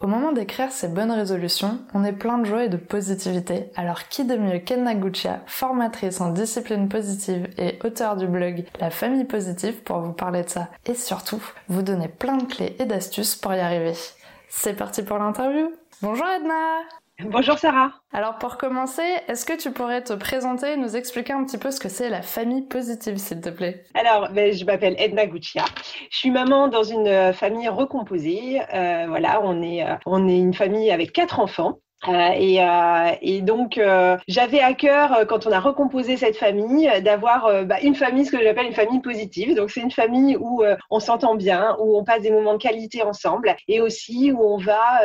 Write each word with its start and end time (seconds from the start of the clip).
au 0.00 0.06
moment 0.06 0.32
d'écrire 0.32 0.72
ces 0.72 0.88
bonnes 0.88 1.10
résolutions, 1.10 1.78
on 1.94 2.04
est 2.04 2.12
plein 2.12 2.38
de 2.38 2.46
joie 2.46 2.64
et 2.64 2.68
de 2.68 2.78
positivité. 2.78 3.70
Alors 3.76 4.08
qui 4.08 4.24
de 4.24 4.36
mieux 4.36 4.58
qu'Enna 4.58 4.94
Guccia, 4.94 5.40
formatrice 5.46 6.20
en 6.20 6.30
discipline 6.30 6.88
positive 6.88 7.48
et 7.58 7.78
auteur 7.84 8.16
du 8.16 8.26
blog 8.26 8.64
La 8.80 8.90
famille 8.90 9.24
positive 9.24 9.82
pour 9.82 10.00
vous 10.00 10.12
parler 10.12 10.42
de 10.42 10.48
ça 10.48 10.68
et 10.86 10.94
surtout 10.94 11.42
vous 11.68 11.82
donner 11.82 12.08
plein 12.08 12.38
de 12.38 12.44
clés 12.44 12.76
et 12.78 12.86
d'astuces 12.86 13.36
pour 13.36 13.52
y 13.52 13.60
arriver. 13.60 13.94
C'est 14.48 14.74
parti 14.74 15.02
pour 15.02 15.18
l'interview. 15.18 15.70
Bonjour 16.02 16.26
Edna 16.26 16.80
Bonjour 17.26 17.58
Sarah. 17.58 17.92
Alors 18.12 18.38
pour 18.38 18.56
commencer, 18.56 19.02
est-ce 19.28 19.44
que 19.44 19.56
tu 19.56 19.72
pourrais 19.72 20.02
te 20.02 20.12
présenter 20.12 20.72
et 20.72 20.76
nous 20.76 20.96
expliquer 20.96 21.32
un 21.32 21.44
petit 21.44 21.58
peu 21.58 21.70
ce 21.70 21.80
que 21.80 21.88
c'est 21.88 22.08
la 22.08 22.22
famille 22.22 22.62
positive, 22.62 23.16
s'il 23.16 23.40
te 23.40 23.50
plaît? 23.50 23.84
Alors, 23.94 24.30
ben, 24.32 24.52
je 24.52 24.64
m'appelle 24.64 24.94
Edna 24.98 25.26
Guccia. 25.26 25.64
Je 26.10 26.16
suis 26.16 26.30
maman 26.30 26.68
dans 26.68 26.82
une 26.82 27.08
euh, 27.08 27.32
famille 27.32 27.68
recomposée. 27.68 28.60
Euh, 28.72 29.06
voilà, 29.08 29.40
on 29.42 29.60
est, 29.62 29.84
euh, 29.84 29.94
on 30.06 30.28
est 30.28 30.38
une 30.38 30.54
famille 30.54 30.90
avec 30.90 31.12
quatre 31.12 31.40
enfants. 31.40 31.80
Euh, 32.08 32.30
et, 32.34 32.62
euh, 32.62 33.10
et, 33.20 33.42
donc, 33.42 33.76
euh, 33.76 34.16
j'avais 34.26 34.60
à 34.60 34.72
cœur, 34.72 35.12
euh, 35.12 35.24
quand 35.26 35.46
on 35.46 35.52
a 35.52 35.60
recomposé 35.60 36.16
cette 36.16 36.36
famille, 36.36 36.90
bah, 37.02 37.76
une 37.82 37.94
famille, 37.94 38.24
ce 38.24 38.30
que 38.30 38.42
j'appelle 38.42 38.66
une 38.66 38.74
famille 38.74 39.00
positive. 39.00 39.54
Donc, 39.54 39.70
c'est 39.70 39.80
une 39.80 39.90
famille 39.90 40.36
où 40.38 40.62
on 40.90 41.00
s'entend 41.00 41.34
bien, 41.34 41.76
où 41.78 41.98
on 41.98 42.04
passe 42.04 42.22
des 42.22 42.30
moments 42.30 42.54
de 42.54 42.62
qualité 42.62 43.02
ensemble, 43.02 43.54
et 43.68 43.80
aussi 43.80 44.32
où 44.32 44.42
on 44.42 44.56
va 44.56 45.00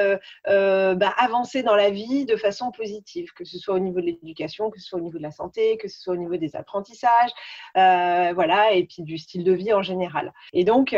bah, 0.46 1.14
avancer 1.18 1.64
dans 1.64 1.76
la 1.76 1.90
vie 1.90 2.26
de 2.26 2.36
façon 2.36 2.72
positive, 2.72 3.32
que 3.36 3.44
ce 3.44 3.58
soit 3.58 3.76
au 3.76 3.80
niveau 3.80 4.00
de 4.00 4.06
l'éducation, 4.06 4.70
que 4.70 4.80
ce 4.80 4.88
soit 4.88 5.00
au 5.00 5.02
niveau 5.02 5.18
de 5.18 5.24
la 5.24 5.32
santé, 5.32 5.78
que 5.78 5.88
ce 5.88 6.00
soit 6.00 6.14
au 6.14 6.18
niveau 6.18 6.38
des 6.38 6.56
apprentissages, 6.56 7.32
voilà, 7.74 8.72
et 8.72 8.86
puis 8.86 9.04
du 9.04 9.18
style 9.18 9.44
de 9.44 9.54
vie 9.54 9.74
en 9.74 9.82
général. 9.82 10.34
Et 10.54 10.64
donc, 10.64 10.96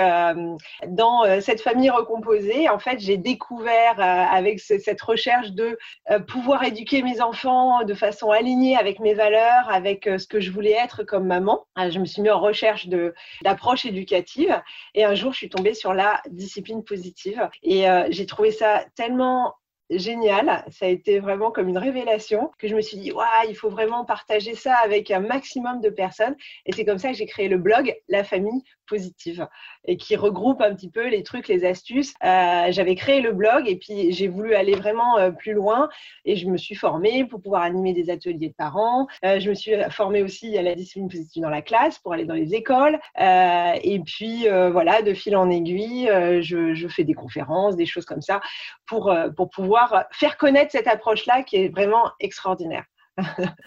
dans 0.88 1.42
cette 1.42 1.62
famille 1.62 1.90
recomposée, 1.90 2.70
en 2.70 2.80
fait, 2.80 3.00
j'ai 3.00 3.18
découvert 3.18 4.00
avec 4.00 4.60
cette 4.60 5.02
recherche 5.02 5.52
de 5.52 5.68
euh, 5.68 5.76
pouvoir 6.28 6.64
éduquer 6.64 7.02
mes 7.02 7.22
enfants 7.22 7.84
de 7.84 7.94
façon 7.94 8.32
alignée 8.32 8.78
avec 8.78 9.00
mes 9.00 9.14
valeurs, 9.14 9.70
avec 9.70 10.08
euh, 10.08 10.18
ce 10.18 10.28
que 10.28 10.40
je 10.40 10.52
voulais 10.52 10.72
être 10.72 11.04
comme 11.04 11.28
maman. 11.28 11.66
Euh, 11.78 11.90
je 11.90 12.00
me 12.00 12.06
suis 12.06 12.22
mis 12.22 12.30
en 12.30 12.40
recherche 12.40 12.88
d'approche 13.44 13.86
éducative 13.86 14.62
et 14.94 15.04
un 15.04 15.16
jour, 15.16 15.34
je 15.34 15.38
suis 15.38 15.50
tombée 15.50 15.74
sur 15.74 15.94
la 15.94 16.22
discipline 16.30 16.84
positive 16.84 17.50
et 17.64 17.86
j'ai 18.10 18.26
trouvé 18.26 18.52
ça 18.52 18.86
tellement 18.96 19.54
génial. 19.90 20.66
Ça 20.70 20.86
a 20.86 20.90
été 20.90 21.20
vraiment 21.20 21.52
comme 21.52 21.70
une 21.70 21.78
révélation 21.78 22.52
que 22.58 22.68
je 22.68 22.76
me 22.76 22.82
suis 22.82 22.98
dit, 22.98 23.12
waouh, 23.12 23.28
il 23.48 23.56
faut 23.56 23.70
vraiment 23.70 24.06
partager 24.06 24.56
ça 24.56 24.76
avec 24.84 25.12
un 25.12 25.20
maximum 25.20 25.82
de 25.82 25.90
personnes. 25.90 26.36
Et 26.66 26.74
c'est 26.74 26.86
comme 26.86 26.98
ça 26.98 27.10
que 27.10 27.16
j'ai 27.16 27.26
créé 27.26 27.48
le 27.48 27.58
blog 27.58 27.96
La 28.08 28.24
famille 28.24 28.64
positive 28.88 29.48
et 29.86 29.98
qui 29.98 30.16
regroupe 30.16 30.62
un 30.62 30.74
petit 30.74 30.90
peu 30.90 31.08
les 31.08 31.24
trucs, 31.24 31.48
les 31.48 31.66
astuces. 31.66 32.14
Euh, 32.24 32.72
j'avais 32.72 32.96
créé 32.96 33.22
le 33.22 33.32
blog 33.32 33.68
et 33.68 33.78
puis 33.78 34.12
j'ai 34.12 34.28
voulu 34.28 34.56
aller 34.56 34.76
vraiment 34.76 35.18
euh, 35.18 35.32
plus 35.32 35.54
loin 35.54 35.90
et 36.26 36.36
je 36.36 36.48
me 36.48 36.58
suis 36.58 36.76
formée 36.76 37.26
pour 37.26 37.42
pouvoir 37.42 37.62
animer 37.62 37.94
des 37.94 38.10
ateliers 38.10 38.50
de 38.50 38.54
parents. 38.54 39.08
Euh, 39.26 39.40
je 39.40 39.50
me 39.50 39.56
suis 39.56 39.74
formée 39.92 40.24
aussi 40.24 40.58
à 40.58 40.62
la 40.62 40.76
discipline 40.76 41.10
positive 41.10 41.44
dans 41.44 41.50
la 41.50 41.62
classe 41.62 42.00
pour 42.00 42.14
aller 42.14 42.26
dans 42.26 42.34
les 42.34 42.54
écoles. 42.54 43.00
et 43.18 44.02
puis 44.06 44.48
voilà, 44.72 45.02
de 45.02 45.14
fil 45.14 45.36
en 45.36 45.50
aiguille, 45.50 46.10
je, 46.42 46.74
je, 46.74 46.88
fais 46.88 47.04
des 47.04 47.14
conférences, 47.14 47.76
des 47.76 47.86
choses 47.86 48.06
comme 48.06 48.22
ça 48.22 48.40
pour, 48.88 49.14
pour 49.36 49.50
pouvoir 49.50 50.06
faire 50.12 50.38
connaître 50.38 50.72
cette 50.72 50.88
approche-là 50.88 51.44
qui 51.44 51.58
est 51.58 51.70
vraiment 51.70 52.12
extraordinaire. 52.20 52.86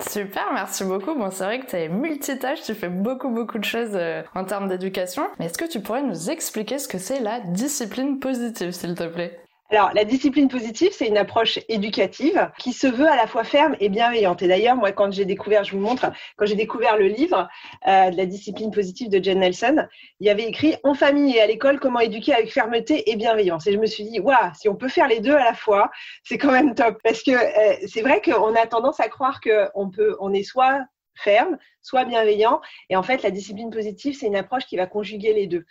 Super, 0.01 0.53
merci 0.53 0.85
beaucoup. 0.85 1.15
Bon, 1.15 1.31
c'est 1.31 1.45
vrai 1.45 1.61
que 1.61 1.67
tu 1.67 1.77
es 1.77 1.89
multitâche, 1.89 2.63
tu 2.63 2.75
fais 2.75 2.89
beaucoup, 2.89 3.29
beaucoup 3.31 3.59
de 3.59 3.65
choses 3.65 3.91
euh, 3.95 4.23
en 4.35 4.45
termes 4.45 4.69
d'éducation. 4.69 5.23
Mais 5.39 5.47
est-ce 5.47 5.59
que 5.59 5.69
tu 5.69 5.81
pourrais 5.81 6.03
nous 6.03 6.31
expliquer 6.31 6.79
ce 6.79 6.89
que 6.89 6.99
c'est 6.99 7.21
la 7.21 7.41
discipline 7.41 8.19
positive, 8.21 8.71
s'il 8.73 8.95
te 8.95 9.05
plaît? 9.07 9.41
Alors, 9.71 9.93
la 9.95 10.05
discipline 10.05 10.49
positive, 10.49 10.91
c'est 10.93 11.07
une 11.07 11.17
approche 11.17 11.61
éducative 11.69 12.51
qui 12.59 12.73
se 12.73 12.89
veut 12.89 13.09
à 13.09 13.15
la 13.15 13.29
fois 13.29 13.45
ferme 13.45 13.77
et 13.79 13.89
bienveillante. 13.89 14.43
Et 14.43 14.49
d'ailleurs, 14.49 14.75
moi, 14.75 14.91
quand 14.91 15.13
j'ai 15.13 15.25
découvert, 15.25 15.63
je 15.63 15.73
vous 15.73 15.79
montre, 15.79 16.11
quand 16.37 16.45
j'ai 16.45 16.57
découvert 16.57 16.97
le 16.97 17.07
livre 17.07 17.49
euh, 17.87 18.11
de 18.11 18.17
la 18.17 18.27
discipline 18.27 18.73
positive 18.73 19.11
de 19.11 19.23
Jen 19.23 19.39
Nelson, 19.39 19.87
il 20.19 20.27
y 20.27 20.31
avait 20.31 20.43
écrit 20.43 20.75
En 20.83 20.95
famille 20.95 21.37
et 21.37 21.41
à 21.41 21.47
l'école, 21.47 21.79
comment 21.79 22.01
éduquer 22.01 22.35
avec 22.35 22.53
fermeté 22.53 23.13
et 23.13 23.15
bienveillance. 23.15 23.69
Et 23.69 23.73
je 23.73 23.79
me 23.79 23.87
suis 23.87 24.03
dit, 24.03 24.19
waouh, 24.19 24.53
si 24.59 24.69
on 24.69 24.75
peut 24.75 24.89
faire 24.89 25.07
les 25.07 25.21
deux 25.21 25.35
à 25.35 25.45
la 25.45 25.55
fois, 25.55 25.93
c'est 26.25 26.37
quand 26.37 26.51
même 26.51 26.75
top. 26.75 26.99
Parce 27.05 27.23
que 27.23 27.31
euh, 27.31 27.87
c'est 27.87 28.03
vrai 28.03 28.21
qu'on 28.21 28.57
a 28.57 28.67
tendance 28.67 28.99
à 28.99 29.09
croire 29.09 29.41
qu'on 29.41 29.89
peut, 29.89 30.17
on 30.19 30.33
est 30.33 30.43
soit 30.43 30.81
ferme, 31.15 31.59
soit 31.83 32.05
bienveillant. 32.05 32.61
Et 32.89 32.97
en 32.97 33.03
fait, 33.03 33.23
la 33.23 33.31
discipline 33.31 33.71
positive, 33.71 34.17
c'est 34.19 34.27
une 34.27 34.37
approche 34.37 34.67
qui 34.67 34.77
va 34.77 34.87
conjuguer 34.87 35.33
les 35.33 35.47
deux 35.47 35.65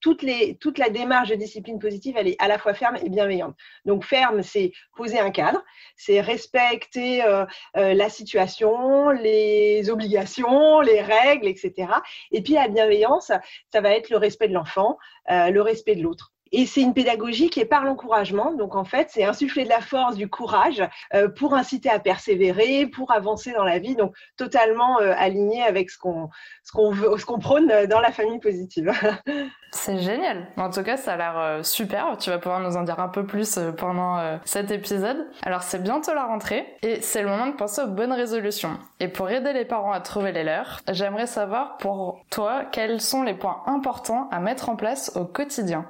toute, 0.00 0.22
les, 0.22 0.56
toute 0.56 0.78
la 0.78 0.90
démarche 0.90 1.30
de 1.30 1.34
discipline 1.34 1.78
positive, 1.78 2.16
elle 2.18 2.28
est 2.28 2.36
à 2.38 2.48
la 2.48 2.58
fois 2.58 2.74
ferme 2.74 2.96
et 3.02 3.08
bienveillante. 3.08 3.56
Donc 3.84 4.04
ferme, 4.04 4.42
c'est 4.42 4.72
poser 4.96 5.18
un 5.18 5.30
cadre, 5.30 5.64
c'est 5.96 6.20
respecter 6.20 7.24
euh, 7.24 7.46
euh, 7.76 7.94
la 7.94 8.08
situation, 8.08 9.10
les 9.10 9.88
obligations, 9.90 10.80
les 10.80 11.00
règles, 11.00 11.46
etc. 11.46 11.88
Et 12.32 12.42
puis 12.42 12.54
la 12.54 12.68
bienveillance, 12.68 13.32
ça 13.72 13.80
va 13.80 13.90
être 13.90 14.10
le 14.10 14.18
respect 14.18 14.48
de 14.48 14.54
l'enfant, 14.54 14.98
euh, 15.30 15.50
le 15.50 15.62
respect 15.62 15.96
de 15.96 16.02
l'autre. 16.02 16.33
Et 16.52 16.66
c'est 16.66 16.80
une 16.80 16.94
pédagogie 16.94 17.50
qui 17.50 17.60
est 17.60 17.64
par 17.64 17.84
l'encouragement. 17.84 18.52
Donc 18.52 18.76
en 18.76 18.84
fait, 18.84 19.08
c'est 19.10 19.24
insuffler 19.24 19.64
de 19.64 19.68
la 19.68 19.80
force, 19.80 20.16
du 20.16 20.28
courage 20.28 20.82
euh, 21.14 21.28
pour 21.28 21.54
inciter 21.54 21.90
à 21.90 21.98
persévérer, 21.98 22.86
pour 22.86 23.12
avancer 23.12 23.52
dans 23.52 23.64
la 23.64 23.78
vie. 23.78 23.96
Donc 23.96 24.14
totalement 24.36 25.00
euh, 25.00 25.12
aligné 25.16 25.62
avec 25.62 25.90
ce 25.90 25.98
qu'on 25.98 26.30
ce 26.62 26.72
qu'on 26.72 26.94
ce 26.94 27.24
qu'on 27.24 27.38
prône 27.38 27.86
dans 27.86 28.00
la 28.00 28.12
famille 28.12 28.38
positive. 28.38 28.92
C'est 29.72 29.98
génial. 29.98 30.46
En 30.56 30.70
tout 30.70 30.84
cas, 30.84 30.96
ça 30.96 31.14
a 31.14 31.16
l'air 31.16 31.36
euh, 31.36 31.62
super. 31.64 32.16
Tu 32.18 32.30
vas 32.30 32.38
pouvoir 32.38 32.60
nous 32.60 32.76
en 32.76 32.84
dire 32.84 33.00
un 33.00 33.08
peu 33.08 33.26
plus 33.26 33.58
pendant 33.76 34.38
cet 34.44 34.70
épisode. 34.70 35.26
Alors, 35.42 35.62
c'est 35.62 35.82
bientôt 35.82 36.14
la 36.14 36.26
rentrée 36.26 36.64
et 36.82 37.00
c'est 37.00 37.22
le 37.22 37.28
moment 37.28 37.48
de 37.48 37.56
penser 37.56 37.82
aux 37.82 37.88
bonnes 37.88 38.12
résolutions. 38.12 38.78
Et 39.00 39.08
pour 39.08 39.28
aider 39.30 39.52
les 39.52 39.64
parents 39.64 39.90
à 39.90 40.00
trouver 40.00 40.30
les 40.30 40.44
leurs, 40.44 40.80
j'aimerais 40.90 41.26
savoir 41.26 41.76
pour 41.78 42.20
toi 42.30 42.64
quels 42.70 43.00
sont 43.00 43.24
les 43.24 43.34
points 43.34 43.62
importants 43.66 44.28
à 44.30 44.38
mettre 44.38 44.68
en 44.68 44.76
place 44.76 45.10
au 45.16 45.24
quotidien. 45.24 45.86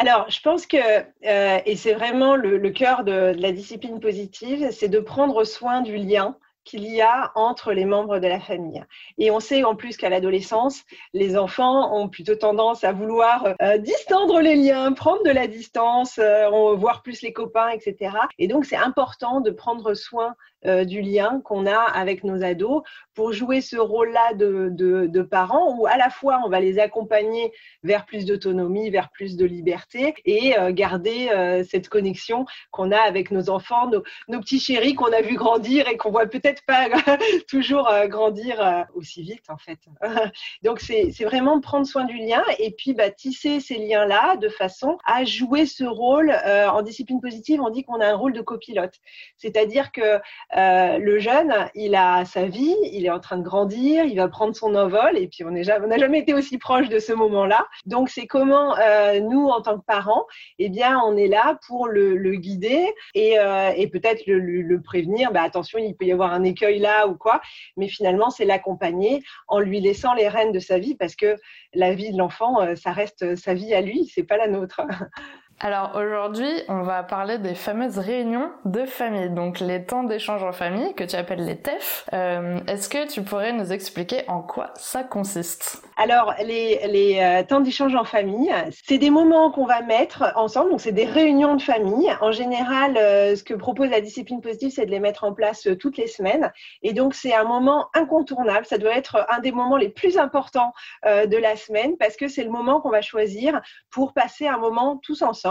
Alors, 0.00 0.30
je 0.30 0.40
pense 0.40 0.64
que, 0.64 0.76
euh, 0.76 1.58
et 1.66 1.74
c'est 1.74 1.92
vraiment 1.92 2.36
le, 2.36 2.70
cœur 2.70 3.02
de, 3.02 3.34
la 3.36 3.50
discipline 3.50 3.98
positive, 3.98 4.68
c'est 4.70 4.88
de 4.88 5.00
prendre 5.00 5.42
soin 5.42 5.80
du 5.80 5.96
lien 5.96 6.36
qu'il 6.64 6.84
y 6.84 7.00
a 7.00 7.32
entre 7.34 7.72
les 7.72 7.84
membres 7.84 8.20
de 8.20 8.28
la 8.28 8.38
famille. 8.38 8.84
Et 9.16 9.32
on 9.32 9.40
sait 9.40 9.64
en 9.64 9.74
plus 9.74 9.96
qu'à 9.96 10.08
l'adolescence, 10.08 10.84
les 11.14 11.36
enfants 11.36 11.96
ont 11.96 12.08
plutôt 12.08 12.36
tendance 12.36 12.84
à 12.84 12.92
vouloir 12.92 13.54
euh, 13.60 13.78
distendre 13.78 14.40
les 14.40 14.54
liens, 14.54 14.92
prendre 14.92 15.24
de 15.24 15.30
la 15.30 15.48
distance, 15.48 16.18
euh, 16.18 16.48
voir 16.76 17.02
plus 17.02 17.22
les 17.22 17.32
copains, 17.32 17.70
etc. 17.70 18.12
Et 18.38 18.46
donc, 18.46 18.66
c'est 18.66 18.76
important 18.76 19.40
de 19.40 19.50
prendre 19.50 19.94
soin 19.94 20.36
euh, 20.66 20.84
du 20.84 21.02
lien 21.02 21.40
qu'on 21.44 21.66
a 21.66 21.78
avec 21.78 22.24
nos 22.24 22.42
ados 22.42 22.82
pour 23.14 23.32
jouer 23.32 23.60
ce 23.60 23.76
rôle-là 23.76 24.34
de, 24.34 24.70
de, 24.72 25.22
parents 25.22 25.76
où 25.78 25.86
à 25.86 25.96
la 25.96 26.10
fois 26.10 26.40
on 26.44 26.48
va 26.48 26.58
les 26.58 26.80
accompagner 26.80 27.52
vers 27.84 28.04
plus 28.04 28.24
d'autonomie, 28.24 28.90
vers 28.90 29.10
plus 29.10 29.36
de 29.36 29.44
liberté 29.44 30.14
et 30.24 30.58
euh, 30.58 30.72
garder 30.72 31.28
euh, 31.28 31.62
cette 31.62 31.88
connexion 31.88 32.44
qu'on 32.72 32.90
a 32.90 32.98
avec 32.98 33.30
nos 33.30 33.50
enfants, 33.50 33.88
nos, 33.88 34.02
nos 34.26 34.40
petits 34.40 34.58
chéris 34.58 34.94
qu'on 34.94 35.12
a 35.12 35.20
vu 35.20 35.36
grandir 35.36 35.86
et 35.86 35.96
qu'on 35.96 36.10
voit 36.10 36.26
peut-être 36.26 36.64
pas 36.66 36.88
toujours 37.48 37.88
grandir 38.06 38.86
aussi 38.94 39.22
vite 39.22 39.50
en 39.50 39.58
fait. 39.58 39.78
Donc 40.64 40.80
c'est 40.80 41.24
vraiment 41.24 41.60
prendre 41.60 41.86
soin 41.86 42.04
du 42.04 42.16
lien 42.16 42.42
et 42.58 42.72
puis 42.72 42.94
bah, 42.94 43.10
tisser 43.10 43.60
ces 43.60 43.76
liens-là 43.76 44.36
de 44.36 44.48
façon 44.48 44.98
à 45.04 45.24
jouer 45.24 45.66
ce 45.66 45.84
rôle 45.84 46.32
en 46.32 46.82
discipline 46.82 47.20
positive. 47.20 47.60
On 47.60 47.70
dit 47.70 47.84
qu'on 47.84 48.00
a 48.00 48.08
un 48.08 48.16
rôle 48.16 48.32
de 48.32 48.40
copilote, 48.40 48.94
c'est-à-dire 49.36 49.92
que 49.92 50.18
euh, 50.56 50.98
le 50.98 51.18
jeune, 51.18 51.52
il 51.74 51.94
a 51.94 52.24
sa 52.24 52.46
vie, 52.46 52.74
il 52.92 53.04
est 53.04 53.10
en 53.10 53.20
train 53.20 53.36
de 53.36 53.42
grandir, 53.42 54.04
il 54.04 54.16
va 54.16 54.28
prendre 54.28 54.56
son 54.56 54.74
envol, 54.74 55.16
et 55.16 55.28
puis 55.28 55.44
on 55.44 55.50
n'a 55.50 55.62
jamais 55.62 56.18
été 56.18 56.32
aussi 56.32 56.58
proche 56.58 56.88
de 56.88 56.98
ce 56.98 57.12
moment-là. 57.12 57.66
Donc 57.84 58.08
c'est 58.08 58.26
comment 58.26 58.76
euh, 58.78 59.20
nous, 59.20 59.46
en 59.48 59.60
tant 59.60 59.78
que 59.78 59.84
parents, 59.84 60.24
eh 60.58 60.68
bien, 60.68 61.00
on 61.04 61.16
est 61.16 61.28
là 61.28 61.58
pour 61.66 61.88
le, 61.88 62.16
guider 62.36 62.86
euh, 63.16 63.70
et, 63.76 63.88
peut-être 63.88 64.22
le, 64.26 64.80
prévenir. 64.80 65.32
Bah, 65.32 65.42
attention, 65.42 65.78
il 65.78 65.94
peut 65.94 66.06
y 66.06 66.12
avoir 66.12 66.32
un 66.32 66.44
écueil 66.44 66.78
là 66.78 67.08
ou 67.08 67.16
quoi, 67.16 67.40
mais 67.76 67.88
finalement, 67.88 68.30
c'est 68.30 68.44
l'accompagner 68.44 69.22
en 69.48 69.60
lui 69.60 69.80
laissant 69.80 70.14
les 70.14 70.28
rênes 70.28 70.52
de 70.52 70.60
sa 70.60 70.78
vie, 70.78 70.94
parce 70.94 71.16
que 71.16 71.36
la 71.74 71.94
vie 71.94 72.12
de 72.12 72.18
l'enfant, 72.18 72.74
ça 72.76 72.92
reste 72.92 73.36
sa 73.36 73.54
vie 73.54 73.74
à 73.74 73.80
lui, 73.80 74.10
c'est 74.14 74.22
pas 74.22 74.36
la 74.36 74.48
nôtre. 74.48 74.80
Alors 75.60 75.96
aujourd'hui, 75.96 76.48
on 76.68 76.82
va 76.82 77.02
parler 77.02 77.38
des 77.38 77.56
fameuses 77.56 77.98
réunions 77.98 78.52
de 78.64 78.84
famille, 78.84 79.28
donc 79.28 79.58
les 79.58 79.84
temps 79.84 80.04
d'échange 80.04 80.44
en 80.44 80.52
famille 80.52 80.94
que 80.94 81.02
tu 81.02 81.16
appelles 81.16 81.44
les 81.44 81.56
TEF. 81.56 82.06
Euh, 82.12 82.60
est-ce 82.68 82.88
que 82.88 83.08
tu 83.08 83.22
pourrais 83.22 83.52
nous 83.52 83.72
expliquer 83.72 84.22
en 84.28 84.40
quoi 84.40 84.70
ça 84.76 85.02
consiste? 85.02 85.82
Alors 85.96 86.32
les, 86.44 87.18
euh, 87.20 87.42
temps 87.42 87.58
d'échange 87.58 87.96
en 87.96 88.04
famille, 88.04 88.54
c'est 88.86 88.98
des 88.98 89.10
moments 89.10 89.50
qu'on 89.50 89.66
va 89.66 89.82
mettre 89.82 90.32
ensemble, 90.36 90.70
donc 90.70 90.80
c'est 90.80 90.92
des 90.92 91.06
réunions 91.06 91.56
de 91.56 91.62
famille. 91.62 92.08
En 92.20 92.30
général, 92.30 92.96
euh, 92.96 93.34
ce 93.34 93.42
que 93.42 93.54
propose 93.54 93.90
la 93.90 94.00
discipline 94.00 94.40
positive, 94.40 94.70
c'est 94.70 94.86
de 94.86 94.92
les 94.92 95.00
mettre 95.00 95.24
en 95.24 95.32
place 95.32 95.66
toutes 95.80 95.96
les 95.96 96.06
semaines, 96.06 96.52
et 96.84 96.92
donc 96.92 97.14
c'est 97.14 97.34
un 97.34 97.44
moment 97.44 97.88
incontournable. 97.94 98.64
Ça 98.64 98.78
doit 98.78 98.94
être 98.94 99.26
un 99.28 99.40
des 99.40 99.50
moments 99.50 99.76
les 99.76 99.88
plus 99.88 100.18
importants 100.18 100.72
de 101.04 101.36
la 101.36 101.56
semaine 101.56 101.96
parce 101.98 102.16
que 102.16 102.28
c'est 102.28 102.44
le 102.44 102.50
moment 102.50 102.80
qu'on 102.80 102.90
va 102.90 103.00
choisir 103.00 103.60
pour 103.90 104.12
passer 104.12 104.46
un 104.46 104.58
moment 104.58 105.00
tous 105.02 105.22
ensemble. 105.22 105.47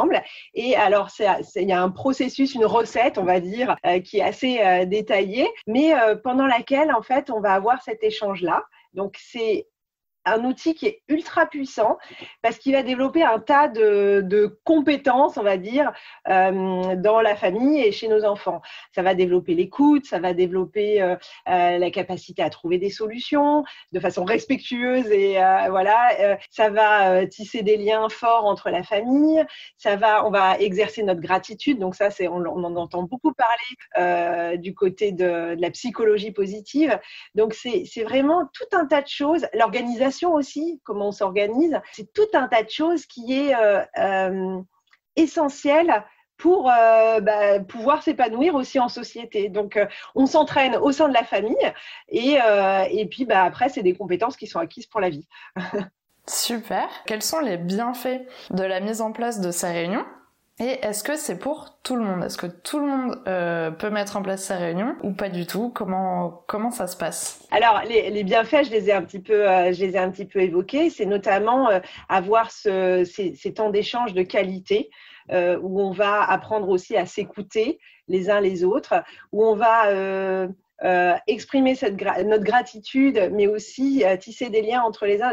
Et 0.53 0.75
alors, 0.75 1.09
il 1.55 1.67
y 1.67 1.71
a 1.71 1.81
un 1.81 1.89
processus, 1.89 2.55
une 2.55 2.65
recette, 2.65 3.17
on 3.17 3.23
va 3.23 3.39
dire, 3.39 3.75
euh, 3.85 3.99
qui 3.99 4.19
est 4.19 4.23
assez 4.23 4.59
euh, 4.59 4.85
détaillée, 4.85 5.49
mais 5.67 5.93
euh, 5.93 6.15
pendant 6.15 6.47
laquelle, 6.47 6.91
en 6.91 7.01
fait, 7.01 7.29
on 7.29 7.39
va 7.39 7.53
avoir 7.53 7.81
cet 7.81 8.03
échange-là. 8.03 8.63
Donc, 8.93 9.17
c'est 9.19 9.67
un 10.27 10.43
outil 10.43 10.75
qui 10.75 10.85
est 10.87 11.01
ultra 11.07 11.45
puissant 11.45 11.97
parce 12.41 12.57
qu'il 12.57 12.73
va 12.73 12.83
développer 12.83 13.23
un 13.23 13.39
tas 13.39 13.67
de, 13.67 14.59
compétences, 14.63 15.37
on 15.37 15.43
va 15.43 15.57
dire, 15.57 15.91
euh, 16.29 16.95
dans 16.95 17.21
la 17.21 17.35
famille 17.35 17.81
et 17.81 17.91
chez 17.91 18.07
nos 18.07 18.25
enfants. 18.25 18.61
Ça 18.93 19.01
va 19.01 19.15
développer 19.15 19.53
l'écoute, 19.53 20.05
ça 20.05 20.19
va 20.19 20.33
développer 20.33 21.01
euh, 21.01 21.15
euh, 21.49 21.77
la 21.77 21.91
capacité 21.91 22.41
à 22.41 22.49
trouver 22.49 22.77
des 22.77 22.89
solutions 22.89 23.63
de 23.91 23.99
façon 23.99 24.23
respectueuse 24.23 25.09
et 25.11 25.37
voilà, 25.69 26.37
ça 26.49 26.69
va 26.69 27.25
tisser 27.25 27.61
des 27.61 27.77
liens 27.77 28.09
forts 28.09 28.45
entre 28.45 28.69
la 28.69 28.83
famille. 28.83 29.43
Ça 29.77 29.95
va, 29.95 30.25
on 30.25 30.31
va 30.31 30.57
exercer 30.59 31.03
notre 31.03 31.21
gratitude. 31.21 31.79
Donc 31.79 31.95
ça, 31.95 32.09
c'est, 32.09 32.27
on, 32.27 32.45
en 32.45 32.75
entend 32.75 33.03
beaucoup 33.03 33.33
parler 33.33 34.57
du 34.57 34.73
côté 34.73 35.11
de, 35.11 35.55
la 35.59 35.71
psychologie 35.71 36.31
positive. 36.31 36.99
Donc 37.35 37.53
c'est 37.53 38.03
vraiment 38.03 38.45
tout 38.53 38.77
un 38.77 38.85
tas 38.85 39.01
de 39.01 39.07
choses. 39.07 39.47
L'organisation 39.53 40.16
aussi, 40.25 40.81
comment 40.83 41.09
on 41.09 41.11
s'organise. 41.11 41.79
C'est 41.93 42.11
tout 42.13 42.27
un 42.33 42.47
tas 42.47 42.63
de 42.63 42.69
choses 42.69 43.05
qui 43.05 43.33
est 43.33 43.55
euh, 43.55 43.81
euh, 43.97 44.61
essentiel 45.15 46.03
pour 46.37 46.69
euh, 46.69 47.19
bah, 47.19 47.59
pouvoir 47.61 48.03
s'épanouir 48.03 48.55
aussi 48.55 48.79
en 48.79 48.89
société. 48.89 49.49
Donc, 49.49 49.79
on 50.13 50.27
s'entraîne 50.27 50.75
au 50.75 50.91
sein 50.91 51.07
de 51.07 51.13
la 51.13 51.23
famille 51.23 51.55
et, 52.09 52.37
et 52.91 53.05
puis 53.07 53.25
bah, 53.25 53.43
après, 53.43 53.69
c'est 53.69 53.81
des 53.81 53.95
compétences 53.95 54.37
qui 54.37 54.45
sont 54.45 54.59
acquises 54.59 54.85
pour 54.85 55.01
la 55.01 55.09
vie. 55.09 55.27
Super. 56.27 56.89
Quels 57.05 57.23
sont 57.23 57.39
les 57.39 57.57
bienfaits 57.57 58.21
de 58.51 58.63
la 58.63 58.81
mise 58.81 59.01
en 59.01 59.11
place 59.13 59.39
de 59.39 59.49
ces 59.49 59.71
réunions? 59.71 60.05
Et 60.59 60.79
est-ce 60.83 61.03
que 61.03 61.15
c'est 61.15 61.37
pour 61.37 61.77
tout 61.83 61.95
le 61.95 62.03
monde? 62.03 62.23
Est-ce 62.23 62.37
que 62.37 62.47
tout 62.47 62.79
le 62.79 62.87
monde 62.87 63.21
euh, 63.27 63.69
peut 63.69 63.91
mettre 63.91 64.17
en 64.17 64.23
place 64.23 64.43
sa 64.43 64.55
réunion 64.55 64.95
ou 65.03 65.11
pas 65.13 65.29
du 65.29 65.45
tout? 65.45 65.69
Comment 65.69 66.43
comment 66.47 66.71
ça 66.71 66.87
se 66.87 66.97
passe? 66.97 67.47
Alors 67.51 67.83
les, 67.87 68.09
les, 68.09 68.23
bienfaits, 68.23 68.63
je 68.65 68.71
les 68.71 68.89
ai 68.89 68.93
un 68.93 69.03
petit 69.03 69.19
peu, 69.19 69.47
euh, 69.47 69.71
je 69.71 69.85
les 69.85 69.93
ai 69.93 69.99
un 69.99 70.09
petit 70.09 70.25
peu 70.25 70.39
évoqués. 70.39 70.89
C'est 70.89 71.05
notamment 71.05 71.69
euh, 71.69 71.79
avoir 72.09 72.49
ce, 72.49 73.03
ces, 73.05 73.35
ces, 73.35 73.53
temps 73.53 73.69
d'échange 73.69 74.13
de 74.13 74.23
qualité 74.23 74.89
où 75.29 75.81
on 75.81 75.91
va 75.91 76.23
apprendre 76.23 76.69
aussi 76.69 76.95
à 76.95 77.05
s'écouter 77.05 77.79
les 78.07 78.29
uns 78.29 78.39
les 78.39 78.63
autres, 78.63 78.93
où 79.33 79.45
on 79.45 79.55
va 79.57 80.47
euh, 80.83 81.15
exprimer 81.25 81.75
notre 82.25 82.43
gratitude, 82.43 83.31
mais 83.33 83.47
aussi 83.47 84.03
euh, 84.05 84.15
tisser 84.15 84.49
des 84.49 84.61
liens 84.61 84.83
entre 84.83 85.07
les 85.07 85.23
uns. 85.23 85.31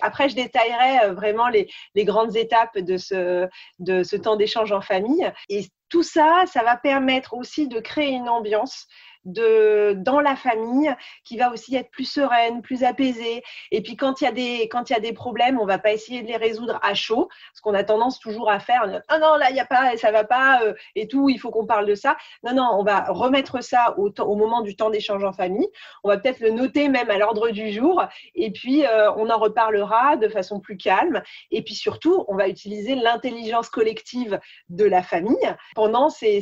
Après, 0.00 0.28
je 0.28 0.36
détaillerai 0.36 1.06
euh, 1.06 1.12
vraiment 1.12 1.48
les, 1.48 1.68
les, 1.96 2.04
grandes 2.04 2.36
étapes 2.36 2.78
de 2.78 2.96
ce, 2.96 3.48
de 3.80 4.04
ce 4.04 4.14
temps 4.14 4.36
d'échange 4.36 4.70
en 4.70 4.80
famille. 4.80 5.28
Et 5.48 5.66
tout 5.88 6.04
ça, 6.04 6.44
ça 6.46 6.62
va 6.62 6.76
permettre 6.76 7.34
aussi 7.34 7.66
de 7.66 7.80
créer 7.80 8.10
une 8.10 8.28
ambiance 8.28 8.86
de 9.24 9.94
dans 9.96 10.20
la 10.20 10.36
famille 10.36 10.94
qui 11.24 11.36
va 11.36 11.52
aussi 11.52 11.76
être 11.76 11.90
plus 11.90 12.10
sereine, 12.10 12.62
plus 12.62 12.84
apaisée. 12.84 13.42
Et 13.70 13.82
puis 13.82 13.96
quand 13.96 14.20
il 14.20 14.24
y 14.24 14.26
a 14.26 15.00
des 15.00 15.12
problèmes, 15.12 15.58
on 15.60 15.66
va 15.66 15.78
pas 15.78 15.92
essayer 15.92 16.22
de 16.22 16.28
les 16.28 16.36
résoudre 16.36 16.78
à 16.82 16.94
chaud, 16.94 17.28
ce 17.54 17.60
qu'on 17.60 17.74
a 17.74 17.84
tendance 17.84 18.18
toujours 18.18 18.50
à 18.50 18.60
faire. 18.60 18.86
Non 18.86 19.18
non 19.20 19.36
là 19.36 19.50
il 19.50 19.56
y 19.56 19.60
a 19.60 19.66
pas, 19.66 19.96
ça 19.96 20.10
va 20.10 20.24
pas 20.24 20.62
euh, 20.62 20.74
et 20.94 21.08
tout, 21.08 21.28
il 21.28 21.38
faut 21.38 21.50
qu'on 21.50 21.66
parle 21.66 21.86
de 21.86 21.94
ça. 21.94 22.16
Non 22.42 22.54
non, 22.54 22.70
on 22.72 22.82
va 22.82 23.04
remettre 23.08 23.62
ça 23.62 23.94
au, 23.98 24.36
moment 24.36 24.62
du 24.62 24.76
temps 24.76 24.90
d'échange 24.90 25.24
en 25.24 25.32
famille. 25.32 25.68
On 26.04 26.08
va 26.08 26.18
peut-être 26.18 26.40
le 26.40 26.50
noter 26.50 26.88
même 26.88 27.10
à 27.10 27.18
l'ordre 27.18 27.50
du 27.50 27.70
jour 27.70 28.02
et 28.34 28.50
puis 28.50 28.86
euh, 28.86 29.12
on 29.14 29.28
en 29.30 29.38
reparlera 29.38 30.16
de 30.16 30.28
façon 30.28 30.60
plus 30.60 30.76
calme. 30.76 31.22
Et 31.50 31.62
puis 31.62 31.74
surtout, 31.74 32.24
on 32.28 32.36
va 32.36 32.48
utiliser 32.48 32.94
l'intelligence 32.94 33.68
collective 33.68 34.40
de 34.68 34.84
la 34.84 35.02
famille 35.02 35.36
pendant 35.74 36.08
ces 36.08 36.40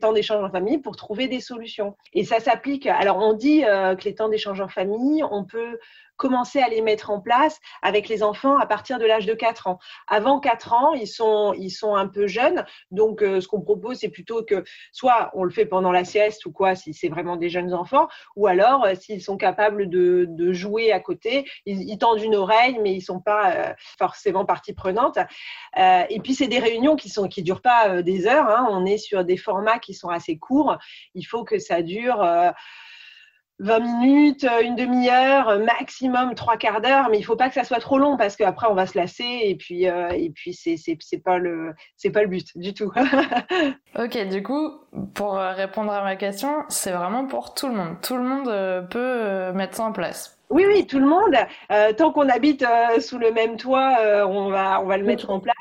temps 0.00 0.12
d'échange 0.12 0.44
en 0.44 0.50
famille 0.50 0.78
pour 0.78 0.96
trouver 0.96 1.28
des 1.28 1.40
solutions. 1.40 1.96
Et 2.18 2.24
ça 2.24 2.40
s'applique. 2.40 2.88
Alors, 2.88 3.18
on 3.18 3.32
dit 3.32 3.64
euh, 3.64 3.94
que 3.94 4.02
les 4.02 4.16
temps 4.16 4.28
d'échange 4.28 4.60
en 4.60 4.66
famille, 4.66 5.22
on 5.30 5.44
peut 5.44 5.78
commencer 6.18 6.60
à 6.60 6.68
les 6.68 6.82
mettre 6.82 7.10
en 7.10 7.20
place 7.20 7.60
avec 7.80 8.08
les 8.08 8.22
enfants 8.22 8.58
à 8.58 8.66
partir 8.66 8.98
de 8.98 9.06
l'âge 9.06 9.24
de 9.24 9.32
4 9.32 9.68
ans. 9.68 9.78
Avant 10.06 10.40
4 10.40 10.74
ans, 10.74 10.92
ils 10.92 11.06
sont, 11.06 11.54
ils 11.54 11.70
sont 11.70 11.94
un 11.94 12.06
peu 12.06 12.26
jeunes. 12.26 12.66
Donc, 12.90 13.22
euh, 13.22 13.40
ce 13.40 13.48
qu'on 13.48 13.62
propose, 13.62 13.98
c'est 14.00 14.10
plutôt 14.10 14.42
que 14.42 14.64
soit 14.92 15.30
on 15.32 15.44
le 15.44 15.50
fait 15.50 15.64
pendant 15.64 15.92
la 15.92 16.04
sieste 16.04 16.44
ou 16.44 16.52
quoi, 16.52 16.74
si 16.74 16.92
c'est 16.92 17.08
vraiment 17.08 17.36
des 17.36 17.48
jeunes 17.48 17.72
enfants, 17.72 18.08
ou 18.36 18.46
alors, 18.46 18.84
euh, 18.84 18.94
s'ils 18.94 19.22
sont 19.22 19.36
capables 19.38 19.88
de, 19.88 20.26
de, 20.28 20.52
jouer 20.52 20.92
à 20.92 20.98
côté, 20.98 21.48
ils, 21.66 21.96
tendent 21.98 22.20
une 22.20 22.34
oreille, 22.34 22.78
mais 22.82 22.92
ils 22.94 23.00
sont 23.00 23.20
pas 23.20 23.76
forcément 23.98 24.44
partie 24.44 24.72
prenante. 24.72 25.18
et 25.76 26.20
puis, 26.20 26.34
c'est 26.34 26.48
des 26.48 26.58
réunions 26.58 26.96
qui 26.96 27.10
sont 27.10 27.28
qui 27.28 27.42
durent 27.42 27.62
pas 27.62 28.02
des 28.02 28.26
heures. 28.26 28.48
Hein. 28.48 28.66
On 28.70 28.84
est 28.84 28.98
sur 28.98 29.24
des 29.24 29.36
formats 29.36 29.78
qui 29.78 29.94
sont 29.94 30.08
assez 30.08 30.36
courts. 30.38 30.76
Il 31.14 31.22
faut 31.22 31.44
que 31.44 31.58
ça 31.58 31.82
dure 31.82 32.24
20 33.60 33.74
euh, 33.74 33.80
minutes, 33.80 34.44
euh, 34.44 34.62
une 34.62 34.76
demi-heure, 34.76 35.48
euh, 35.48 35.58
maximum 35.58 36.34
trois 36.34 36.56
quarts 36.56 36.80
d'heure, 36.80 37.08
mais 37.10 37.18
il 37.18 37.24
faut 37.24 37.36
pas 37.36 37.48
que 37.48 37.54
ça 37.54 37.64
soit 37.64 37.80
trop 37.80 37.98
long 37.98 38.16
parce 38.16 38.36
qu'après 38.36 38.68
on 38.68 38.74
va 38.74 38.86
se 38.86 38.96
lasser 38.96 39.40
et 39.42 39.56
puis 39.56 39.84
et 39.84 40.30
puis 40.34 40.54
c'est 40.54 40.76
c'est 40.76 41.18
pas 41.18 41.38
le 41.38 41.74
c'est 41.96 42.10
pas 42.10 42.22
le 42.22 42.28
but 42.28 42.56
du 42.56 42.74
tout. 42.74 42.92
ok, 43.98 44.28
du 44.28 44.42
coup 44.42 44.70
pour 45.14 45.34
répondre 45.34 45.92
à 45.92 46.02
ma 46.02 46.16
question, 46.16 46.64
c'est 46.68 46.92
vraiment 46.92 47.26
pour 47.26 47.54
tout 47.54 47.68
le 47.68 47.74
monde. 47.74 47.96
Tout 48.02 48.16
le 48.16 48.22
monde 48.22 48.88
peut 48.88 49.52
mettre 49.52 49.76
ça 49.76 49.84
en 49.84 49.92
place. 49.92 50.38
Oui, 50.50 50.64
oui, 50.66 50.86
tout 50.86 50.98
le 50.98 51.06
monde. 51.06 51.36
tant 51.96 52.12
qu'on 52.12 52.28
habite 52.28 52.64
sous 53.00 53.18
le 53.18 53.32
même 53.32 53.56
toit, 53.56 53.98
on 54.26 54.48
va 54.48 54.80
on 54.80 54.86
va 54.86 54.96
le 54.96 55.04
mettre 55.04 55.30
en 55.30 55.40
place 55.40 55.56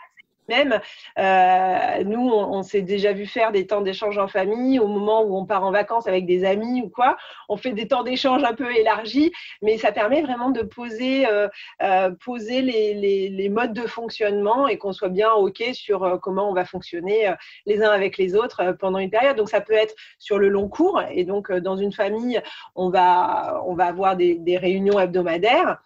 même. 0.47 0.79
Euh, 1.19 2.03
nous, 2.03 2.29
on, 2.29 2.63
s'est 2.63 2.81
déjà 2.81 3.13
vu 3.13 3.25
faire 3.25 3.51
des 3.51 3.67
temps 3.67 3.81
d'échange 3.81 4.17
en 4.17 4.27
famille 4.27 4.79
au 4.79 4.87
moment 4.87 5.21
où 5.21 5.37
on 5.37 5.45
part 5.45 5.63
en 5.63 5.71
vacances 5.71 6.07
avec 6.07 6.25
des 6.25 6.45
amis 6.45 6.81
ou 6.81 6.89
quoi. 6.89 7.17
On 7.49 7.57
fait 7.57 7.71
des 7.71 7.87
temps 7.87 8.03
d'échange 8.03 8.43
un 8.43 8.53
peu 8.53 8.75
élargis, 8.75 9.31
mais 9.61 9.77
ça 9.77 9.91
permet 9.91 10.21
vraiment 10.21 10.49
de 10.49 10.61
poser, 10.61 11.27
euh, 11.27 11.47
euh, 11.81 12.11
poser 12.23 12.61
les, 12.61 12.93
les, 12.93 13.29
les, 13.29 13.49
modes 13.49 13.73
de 13.73 13.87
fonctionnement 13.87 14.67
et 14.67 14.77
qu'on 14.77 14.93
soit 14.93 15.09
bien 15.09 15.31
OK 15.33 15.63
sur 15.73 16.03
euh, 16.03 16.17
comment 16.17 16.49
on 16.49 16.53
va 16.53 16.65
fonctionner 16.65 17.29
euh, 17.29 17.33
les 17.65 17.81
uns 17.83 17.91
avec 17.91 18.17
les 18.17 18.35
autres 18.35 18.75
pendant 18.79 18.99
une 18.99 19.09
période. 19.09 19.37
Donc, 19.37 19.49
ça 19.49 19.61
peut 19.61 19.73
être 19.73 19.95
sur 20.19 20.37
le 20.37 20.49
long 20.49 20.67
cours. 20.67 21.01
Et 21.11 21.23
donc, 21.23 21.51
dans 21.51 21.77
une 21.77 21.93
famille, 21.93 22.41
on 22.75 22.89
va, 22.89 23.61
on 23.65 23.73
va 23.73 23.85
avoir 23.85 24.15
des, 24.15 24.35
des 24.35 24.57
réunions 24.57 24.99
hebdomadaires 24.99 25.79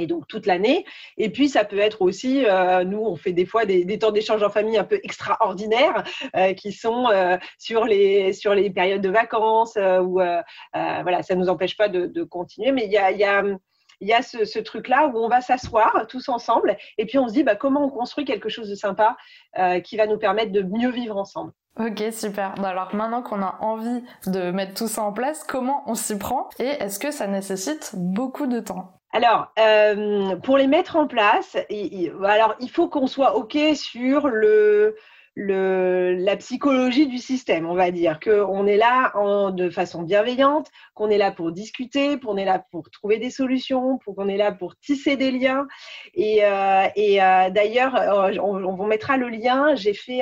et 0.00 0.06
donc 0.06 0.26
toute 0.26 0.46
l'année. 0.46 0.84
Et 1.16 1.30
puis 1.30 1.48
ça 1.48 1.64
peut 1.64 1.78
être 1.78 2.02
aussi, 2.02 2.44
euh, 2.46 2.84
nous 2.84 3.00
on 3.00 3.16
fait 3.16 3.32
des 3.32 3.46
fois 3.46 3.64
des, 3.64 3.98
temps 3.98 4.10
d'échange 4.10 4.42
en 4.42 4.50
famille 4.50 4.78
un 4.78 4.84
peu 4.84 4.98
extraordinaires 5.02 6.04
euh, 6.36 6.54
qui 6.54 6.72
sont 6.72 7.08
euh, 7.08 7.36
sur 7.58 7.84
les 7.84 8.32
sur 8.32 8.54
les 8.54 8.70
périodes 8.70 9.02
de 9.02 9.10
vacances 9.10 9.76
où 9.76 10.14
voilà 10.14 11.22
ça 11.22 11.34
nous 11.34 11.48
empêche 11.48 11.76
pas 11.76 11.88
de, 11.88 12.22
continuer. 12.24 12.72
Mais 12.72 12.84
il 12.86 12.92
y 12.92 12.98
a, 12.98 13.10
il 13.10 14.08
y 14.08 14.12
a 14.12 14.22
ce, 14.22 14.58
truc-là 14.58 15.08
où 15.08 15.18
on 15.18 15.28
va 15.28 15.40
s'asseoir 15.40 16.06
tous 16.08 16.28
ensemble 16.28 16.76
et 16.98 17.06
puis 17.06 17.18
on 17.18 17.28
se 17.28 17.34
dit 17.34 17.42
bah, 17.42 17.56
comment 17.56 17.84
on 17.84 17.90
construit 17.90 18.24
quelque 18.24 18.48
chose 18.48 18.68
de 18.68 18.74
sympa 18.74 19.16
qui 19.84 19.96
va 19.96 20.06
nous 20.06 20.18
permettre 20.18 20.52
de 20.52 20.62
mieux 20.62 20.90
vivre 20.90 21.16
ensemble. 21.16 21.52
Ok, 21.78 22.02
super. 22.12 22.54
Alors 22.62 22.94
maintenant 22.94 23.22
qu'on 23.22 23.42
a 23.42 23.58
envie 23.60 24.02
de 24.26 24.50
mettre 24.50 24.74
tout 24.74 24.88
ça 24.88 25.02
en 25.02 25.12
place, 25.12 25.44
comment 25.44 25.82
on 25.86 25.94
s'y 25.94 26.18
prend 26.18 26.48
et 26.58 26.64
est-ce 26.66 26.98
que 26.98 27.10
ça 27.10 27.26
nécessite 27.26 27.92
beaucoup 27.94 28.46
de 28.46 28.60
temps? 28.60 28.99
Alors, 29.12 29.52
euh, 29.58 30.36
pour 30.36 30.56
les 30.56 30.68
mettre 30.68 30.94
en 30.96 31.08
place, 31.08 31.56
il, 31.68 32.12
alors 32.24 32.54
il 32.60 32.70
faut 32.70 32.88
qu'on 32.88 33.08
soit 33.08 33.34
OK 33.36 33.58
sur 33.74 34.28
le, 34.28 34.94
la 35.34 36.36
psychologie 36.36 37.08
du 37.08 37.18
système, 37.18 37.66
on 37.66 37.74
va 37.74 37.90
dire, 37.90 38.20
qu'on 38.20 38.66
est 38.66 38.76
là 38.76 39.12
de 39.50 39.68
façon 39.68 40.02
bienveillante, 40.02 40.70
qu'on 40.94 41.10
est 41.10 41.18
là 41.18 41.32
pour 41.32 41.50
discuter, 41.50 42.20
qu'on 42.20 42.36
est 42.36 42.44
là 42.44 42.64
pour 42.70 42.88
trouver 42.90 43.18
des 43.18 43.30
solutions, 43.30 43.98
qu'on 43.98 44.28
est 44.28 44.36
là 44.36 44.52
pour 44.52 44.76
tisser 44.76 45.16
des 45.16 45.32
liens. 45.32 45.66
Et, 46.14 46.44
euh, 46.44 46.86
euh, 46.96 47.50
d'ailleurs, 47.50 47.94
on, 48.40 48.76
vous 48.76 48.86
mettra 48.86 49.16
le 49.16 49.28
lien, 49.28 49.74
j'ai 49.74 49.94
fait 49.94 50.20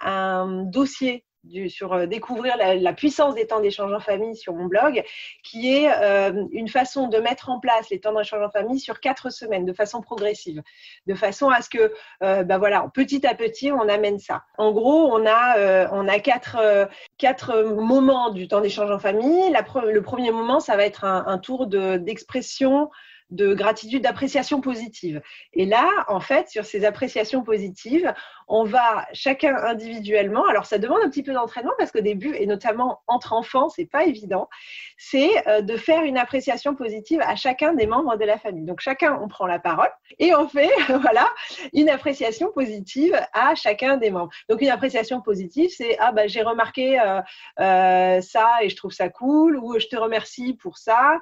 un 0.00 0.62
dossier 0.64 1.24
sur 1.68 1.92
euh, 1.92 2.06
découvrir 2.06 2.56
la, 2.56 2.92
puissance 2.92 3.34
des 3.34 3.46
temps 3.46 3.60
d'échange 3.60 3.92
en 3.92 4.00
famille 4.00 4.36
sur 4.36 4.54
mon 4.54 4.66
blog, 4.66 5.02
qui 5.42 5.74
est 5.74 5.90
euh, 5.90 6.44
une 6.52 6.68
façon 6.68 7.08
de 7.08 7.18
mettre 7.18 7.50
en 7.50 7.60
place 7.60 7.90
les 7.90 8.00
temps 8.00 8.12
d'échange 8.12 8.42
en 8.42 8.50
famille 8.50 8.80
sur 8.80 9.00
quatre 9.00 9.30
semaines, 9.30 9.64
de 9.64 9.72
façon 9.72 10.00
progressive, 10.00 10.62
de 11.06 11.14
façon 11.14 11.48
à 11.48 11.62
ce 11.62 11.70
que, 11.70 11.92
euh, 12.22 12.42
bah 12.42 12.58
voilà, 12.58 12.90
petit 12.92 13.26
à 13.26 13.34
petit, 13.34 13.70
on 13.72 13.88
amène 13.88 14.18
ça. 14.18 14.42
En 14.56 14.72
gros, 14.72 15.12
on 15.12 15.26
a, 15.26 15.88
on 15.92 16.08
a 16.08 16.18
quatre, 16.18 16.88
quatre 17.18 17.62
moments 17.62 18.30
du 18.30 18.48
temps 18.48 18.60
d'échange 18.60 18.90
en 18.90 18.98
famille. 18.98 19.52
le 19.86 20.00
premier 20.00 20.30
moment, 20.30 20.60
ça 20.60 20.76
va 20.76 20.84
être 20.84 21.04
un, 21.04 21.24
un 21.26 21.38
tour 21.38 21.66
d'expression 21.66 22.84
de 22.84 22.88
gratitude, 23.30 24.02
d'appréciation 24.02 24.60
positive. 24.60 25.20
Et 25.52 25.66
là, 25.66 25.88
en 26.08 26.20
fait, 26.20 26.48
sur 26.48 26.64
ces 26.64 26.84
appréciations 26.84 27.42
positives, 27.42 28.12
on 28.48 28.64
va 28.64 29.06
chacun 29.12 29.54
individuellement. 29.56 30.46
Alors, 30.46 30.64
ça 30.66 30.78
demande 30.78 31.00
un 31.04 31.10
petit 31.10 31.22
peu 31.22 31.34
d'entraînement 31.34 31.72
parce 31.78 31.92
qu'au 31.92 32.00
début, 32.00 32.34
et 32.34 32.46
notamment 32.46 33.02
entre 33.06 33.34
enfants, 33.34 33.68
c'est 33.68 33.84
pas 33.84 34.04
évident. 34.04 34.48
C'est 34.96 35.46
euh, 35.46 35.60
de 35.60 35.76
faire 35.76 36.02
une 36.02 36.16
appréciation 36.16 36.74
positive 36.74 37.20
à 37.20 37.36
chacun 37.36 37.74
des 37.74 37.86
membres 37.86 38.16
de 38.16 38.24
la 38.24 38.38
famille. 38.38 38.64
Donc, 38.64 38.80
chacun, 38.80 39.18
on 39.22 39.28
prend 39.28 39.46
la 39.46 39.58
parole 39.58 39.90
et 40.18 40.34
on 40.34 40.48
fait, 40.48 40.70
voilà, 40.88 41.28
une 41.74 41.90
appréciation 41.90 42.50
positive 42.52 43.14
à 43.34 43.54
chacun 43.54 43.98
des 43.98 44.10
membres. 44.10 44.30
Donc, 44.48 44.62
une 44.62 44.70
appréciation 44.70 45.20
positive, 45.20 45.70
c'est 45.76 45.96
ah 45.98 46.12
bah 46.12 46.26
j'ai 46.26 46.42
remarqué 46.42 46.98
euh, 46.98 47.20
euh, 47.60 48.20
ça 48.22 48.48
et 48.62 48.70
je 48.70 48.76
trouve 48.76 48.92
ça 48.92 49.10
cool, 49.10 49.58
ou 49.58 49.78
je 49.78 49.86
te 49.86 49.96
remercie 49.96 50.54
pour 50.54 50.78
ça, 50.78 51.18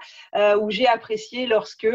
ou 0.61 0.71
j'ai 0.71 0.87
apprécié 0.87 1.47
lorsque 1.47 1.87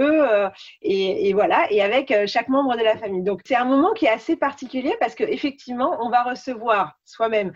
et, 0.82 1.30
et, 1.30 1.34
voilà, 1.34 1.72
et 1.72 1.82
avec 1.82 2.14
chaque 2.28 2.50
membre 2.50 2.78
de 2.78 2.84
la 2.84 2.98
famille. 2.98 3.24
Donc, 3.24 3.42
c'est 3.46 3.56
un 3.56 3.66
moment 3.66 3.94
qui 3.94 4.06
est 4.06 4.10
assez 4.10 4.36
particulier 4.36 4.96
parce 5.00 5.16
que 5.16 5.24
effectivement, 5.24 5.98
on 6.02 6.10
va 6.10 6.24
recevoir 6.24 6.98
soi-même 7.06 7.52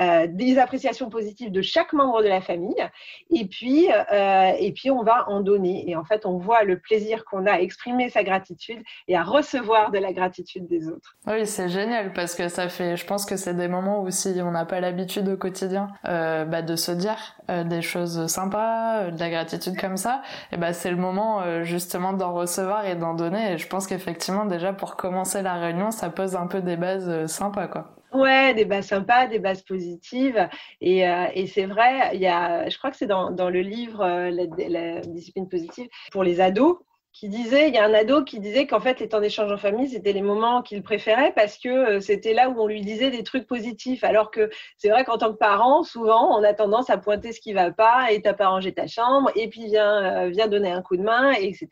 euh, 0.00 0.26
des 0.28 0.58
appréciations 0.58 1.10
positives 1.10 1.50
de 1.50 1.62
chaque 1.62 1.92
membre 1.92 2.22
de 2.22 2.28
la 2.28 2.40
famille 2.40 2.88
et 3.30 3.44
puis, 3.44 3.88
euh, 3.90 4.52
et 4.58 4.72
puis 4.72 4.90
on 4.90 5.02
va 5.02 5.28
en 5.28 5.40
donner. 5.40 5.90
Et 5.90 5.96
en 5.96 6.04
fait, 6.04 6.24
on 6.24 6.38
voit 6.38 6.62
le 6.62 6.78
plaisir 6.78 7.24
qu'on 7.24 7.44
a 7.44 7.54
à 7.54 7.60
exprimer 7.60 8.08
sa 8.08 8.22
gratitude 8.22 8.82
et 9.08 9.16
à 9.16 9.22
recevoir 9.22 9.90
de 9.90 9.98
la 9.98 10.12
gratitude 10.12 10.68
des 10.68 10.88
autres. 10.88 11.16
Oui, 11.26 11.44
c'est 11.44 11.68
génial 11.68 12.12
parce 12.12 12.34
que 12.34 12.48
ça 12.48 12.68
fait, 12.68 12.96
je 12.96 13.04
pense 13.04 13.26
que 13.26 13.36
c'est 13.36 13.54
des 13.54 13.68
moments 13.68 14.02
où 14.02 14.10
si 14.10 14.28
on 14.42 14.52
n'a 14.52 14.64
pas 14.64 14.80
l'habitude 14.80 15.28
au 15.28 15.36
quotidien 15.36 15.88
euh, 16.06 16.44
bah, 16.44 16.62
de 16.62 16.76
se 16.76 16.92
dire 16.92 17.18
des 17.64 17.82
choses 17.82 18.28
sympas, 18.28 19.10
de 19.10 19.18
la 19.18 19.28
gratitude 19.28 19.76
comme 19.76 19.96
ça, 19.96 20.22
et 20.52 20.56
bah, 20.56 20.72
c'est 20.72 20.90
le 20.90 20.96
moment 20.96 21.64
justement 21.64 22.12
d'en 22.12 22.32
recevoir 22.32 22.86
et 22.86 22.94
d'en 22.94 23.14
donner. 23.14 23.54
Et 23.54 23.58
je 23.58 23.66
pense 23.66 23.88
qu'effectivement, 23.88 24.44
déjà 24.44 24.72
pour 24.72 24.94
commencer 24.94 25.42
la 25.42 25.54
réunion, 25.54 25.90
ça 25.90 26.10
pose 26.10 26.36
un 26.36 26.46
peu 26.46 26.60
des 26.60 26.76
bases 26.76 27.26
sympas. 27.26 27.66
quoi. 27.66 27.99
Ouais, 28.12 28.54
des 28.54 28.64
bases 28.64 28.88
sympas, 28.88 29.28
des 29.28 29.38
bases 29.38 29.62
positives. 29.62 30.48
Et, 30.80 31.08
euh, 31.08 31.26
et 31.34 31.46
c'est 31.46 31.66
vrai, 31.66 32.10
il 32.14 32.20
y 32.20 32.26
a, 32.26 32.68
je 32.68 32.76
crois 32.76 32.90
que 32.90 32.96
c'est 32.96 33.06
dans, 33.06 33.30
dans 33.30 33.50
le 33.50 33.60
livre 33.60 34.00
euh, 34.00 34.30
la, 34.30 34.46
la, 34.68 35.00
discipline 35.00 35.48
positive 35.48 35.88
pour 36.10 36.24
les 36.24 36.40
ados 36.40 36.78
qui 37.12 37.28
disait, 37.28 37.68
il 37.68 37.74
y 37.74 37.78
a 37.78 37.84
un 37.84 37.92
ado 37.92 38.22
qui 38.22 38.38
disait 38.38 38.68
qu'en 38.68 38.78
fait 38.78 39.00
les 39.00 39.08
temps 39.08 39.20
d'échange 39.20 39.50
en 39.50 39.56
famille 39.56 39.88
c'était 39.88 40.12
les 40.12 40.22
moments 40.22 40.62
qu'il 40.62 40.80
préférait 40.82 41.32
parce 41.34 41.58
que 41.58 41.68
euh, 41.68 42.00
c'était 42.00 42.34
là 42.34 42.48
où 42.48 42.60
on 42.60 42.68
lui 42.68 42.82
disait 42.82 43.10
des 43.10 43.24
trucs 43.24 43.48
positifs. 43.48 44.04
Alors 44.04 44.30
que 44.30 44.48
c'est 44.76 44.90
vrai 44.90 45.04
qu'en 45.04 45.18
tant 45.18 45.32
que 45.32 45.36
parent, 45.38 45.82
souvent 45.82 46.38
on 46.38 46.44
a 46.44 46.54
tendance 46.54 46.88
à 46.88 46.98
pointer 46.98 47.32
ce 47.32 47.40
qui 47.40 47.52
va 47.52 47.72
pas 47.72 48.12
et 48.12 48.22
t'as 48.22 48.34
pas 48.34 48.48
rangé 48.48 48.72
ta 48.72 48.86
chambre 48.86 49.30
et 49.34 49.48
puis 49.48 49.66
viens 49.66 50.26
euh, 50.26 50.28
viens 50.28 50.46
donner 50.46 50.70
un 50.70 50.82
coup 50.82 50.96
de 50.96 51.02
main 51.02 51.32
etc. 51.32 51.68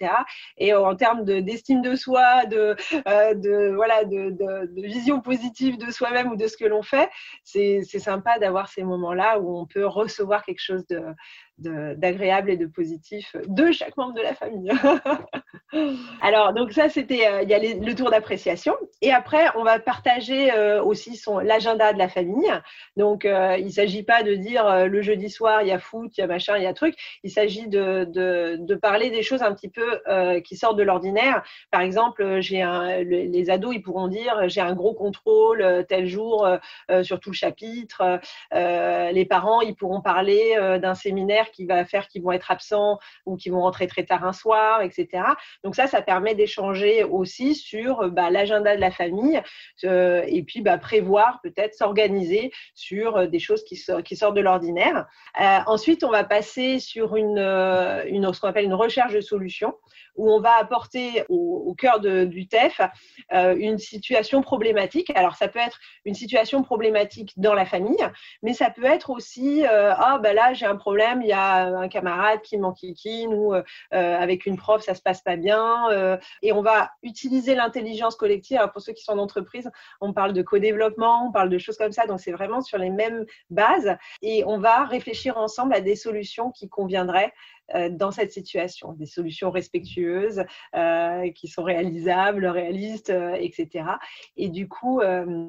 Et 0.57 0.75
en 0.75 0.97
termes 0.97 1.25
d'estime 1.25 1.83
de, 1.83 1.95
soi, 1.95 2.45
de, 2.47 2.75
euh, 3.07 3.35
de 3.35 3.73
voilà 3.75 4.05
de, 4.05 4.31
de, 4.31 4.67
de, 4.67 4.83
vision 4.83 5.21
positive 5.21 5.79
de 5.79 5.91
soi-même 5.93 6.33
ou 6.33 6.37
de 6.37 6.49
ce 6.49 6.57
que 6.57 6.65
l'on 6.65 6.83
fait, 6.83 7.09
c'est 7.45 7.83
sympa 7.85 8.39
d'avoir 8.39 8.69
ces 8.69 8.83
moments 8.83 9.15
là 9.15 9.39
où 9.39 9.57
on 9.57 9.67
peut 9.67 9.87
recevoir 9.87 10.45
quelque 10.45 10.63
chose 10.63 10.87
de 10.89 11.01
d'agréable 11.59 12.51
et 12.51 12.57
de 12.57 12.67
positif 12.67 13.35
de 13.47 13.73
chaque 13.73 13.97
membre 13.97 14.15
de 14.15 14.23
la 14.23 14.35
famille. 14.35 14.71
Alors, 16.23 16.53
donc 16.55 16.73
ça, 16.73 16.89
c'était, 16.89 17.27
euh, 17.27 17.43
il 17.43 17.49
y 17.49 17.55
a 17.55 17.59
le 17.59 17.95
tour 17.95 18.11
d'appréciation. 18.11 18.75
Et 19.03 19.13
après, 19.13 19.47
on 19.57 19.65
va 19.65 19.79
partager 19.79 20.53
euh, 20.53 20.83
aussi 20.83 21.17
son, 21.17 21.39
l'agenda 21.39 21.93
de 21.93 21.99
la 21.99 22.09
famille. 22.09 22.51
Donc, 22.97 23.25
euh, 23.25 23.57
il 23.59 23.67
ne 23.67 23.71
s'agit 23.71 24.03
pas 24.03 24.23
de 24.23 24.35
dire 24.35 24.87
le 24.87 25.03
jeudi 25.03 25.29
soir, 25.31 25.63
il 25.63 25.69
y 25.69 25.73
a 25.73 25.79
foot, 25.79 26.17
il 26.17 26.21
y 26.21 26.25
a 26.25 26.27
machin, 26.27 26.57
il 26.57 26.63
y 26.63 26.67
a 26.67 26.73
truc. 26.73 26.95
Il 27.23 27.31
s'agit 27.31 27.69
de, 27.69 28.05
de, 28.05 28.57
de, 28.59 28.75
parler 28.75 29.11
des 29.11 29.23
choses 29.23 29.43
un 29.43 29.53
petit 29.53 29.69
peu 29.69 30.01
qui 30.43 30.57
sortent 30.57 30.77
de 30.79 30.83
l'ordinaire. 30.83 31.43
Par 31.71 31.81
exemple, 31.81 32.41
j'ai 32.41 32.63
un, 32.63 33.03
les 33.03 33.51
ados, 33.51 33.75
ils 33.75 33.83
pourront 33.83 34.09
dire, 34.09 34.49
j'ai 34.49 34.61
un 34.61 34.75
gros 34.75 34.95
contrôle 34.95 35.85
tel 35.89 36.07
jour 36.07 36.49
sur 37.03 37.21
tout 37.21 37.31
le 37.31 37.35
chapitre. 37.35 38.21
les 38.53 39.27
parents, 39.29 39.61
ils 39.61 39.75
pourront 39.75 40.01
parler 40.01 40.79
d'un 40.81 40.95
séminaire 40.95 41.48
qui 41.51 41.67
va 41.67 41.85
faire 41.85 42.09
qu'ils 42.09 42.23
vont 42.23 42.33
être 42.33 42.51
absents 42.51 42.99
ou 43.27 43.37
qu'ils 43.37 43.53
vont 43.53 43.63
rentrer 43.63 43.87
très 43.87 44.05
tard 44.05 44.25
un 44.25 44.33
soir, 44.33 44.83
etc. 44.83 45.25
Donc 45.65 45.75
ça, 45.75 45.87
ça 45.87 46.03
permet 46.03 46.35
d'échanger 46.35 47.05
aussi 47.05 47.55
sur 47.55 48.11
bah, 48.11 48.31
l'agenda 48.31 48.75
de 48.77 48.81
la 48.81 48.91
famille 48.91 49.41
euh, 49.85 50.23
et 50.27 50.43
puis 50.43 50.61
bah, 50.61 50.79
prévoir, 50.79 51.41
peut-être 51.43 51.75
s'organiser 51.75 52.53
sur 52.75 53.17
euh, 53.17 53.27
des 53.27 53.39
choses 53.39 53.65
qui, 53.65 53.77
sortent 53.77 54.35
de 54.35 54.41
l'ordinaire. 54.41 55.07
Euh, 55.41 55.59
ensuite, 55.67 56.05
on 56.05 56.11
va 56.11 56.25
passer 56.25 56.79
sur 56.79 57.17
une, 57.17 57.37
ce 57.39 58.41
qu'on 58.41 58.49
appelle 58.49 58.65
une 58.65 58.75
recherche 58.75 59.13
de 59.13 59.21
solutions 59.21 59.75
où 60.17 60.33
on 60.33 60.41
va 60.41 60.57
apporter 60.59 61.25
au, 61.29 61.75
cœur 61.79 62.01
du 62.01 62.49
TEF 62.49 62.81
une 63.31 63.79
situation 63.79 64.43
problématique. 64.43 65.13
Alors 65.15 65.37
ça 65.37 65.47
peut 65.47 65.61
être 65.61 65.79
une 66.05 66.15
situation 66.15 66.65
problématique 66.65 67.35
dans 67.37 67.55
la 67.55 67.65
famille, 67.65 68.05
mais 68.43 68.53
ça 68.53 68.69
peut 68.71 68.85
être 68.85 69.11
aussi 69.11 69.63
ah 69.65 70.19
bah 70.21 70.33
là 70.33 70.55
j'ai 70.55 70.67
un 70.67 70.75
problème, 70.75 71.23
il 71.23 71.29
y 71.29 71.33
a 71.33 71.38
un 71.39 71.89
camarade 71.89 72.43
qui 72.43 72.59
m'enquiquine 72.59 73.33
ou 73.33 73.55
euh, 73.55 73.63
avec 73.93 74.47
une 74.47 74.57
prof, 74.57 74.83
ça 74.83 74.95
se 74.95 75.03
passe 75.03 75.23
pas 75.23 75.37
bien. 75.37 75.91
Euh, 75.91 76.17
et 76.43 76.53
on 76.53 76.63
va 76.63 76.91
utiliser 77.03 77.55
l'intelligence 77.55 78.17
collective. 78.17 78.61
pour 78.73 78.83
ceux 78.83 78.93
qui 78.93 79.05
sont 79.05 79.13
en 79.13 79.19
entreprise, 79.19 79.71
on 80.01 80.13
parle 80.13 80.33
de 80.33 80.43
co-développement, 80.43 81.29
on 81.29 81.33
parle 81.33 81.51
de 81.51 81.59
choses 81.59 81.77
comme 81.77 81.93
ça. 81.93 82.07
Donc, 82.07 82.21
c'est 82.21 82.33
vraiment 82.33 82.61
sur 82.61 82.79
les 82.79 82.91
mêmes 82.91 83.25
bases. 83.51 83.97
Et 84.23 84.45
on 84.47 84.59
va 84.59 84.85
réfléchir 84.85 85.39
ensemble 85.39 85.75
à 85.75 85.81
des 85.81 85.97
solutions 85.97 86.51
qui 86.51 86.69
conviendraient 86.69 87.33
euh, 87.75 87.91
dans 87.91 88.11
cette 88.11 88.33
situation, 88.33 88.93
des 88.93 89.07
solutions 89.07 89.51
respectueuses, 89.51 90.45
qui 91.35 91.49
sont 91.49 91.63
réalisables, 91.63 92.47
réalistes, 92.47 93.13
etc. 93.39 93.85
Et 94.37 94.49
du 94.49 94.69
coup, 94.69 95.01
euh, 95.01 95.49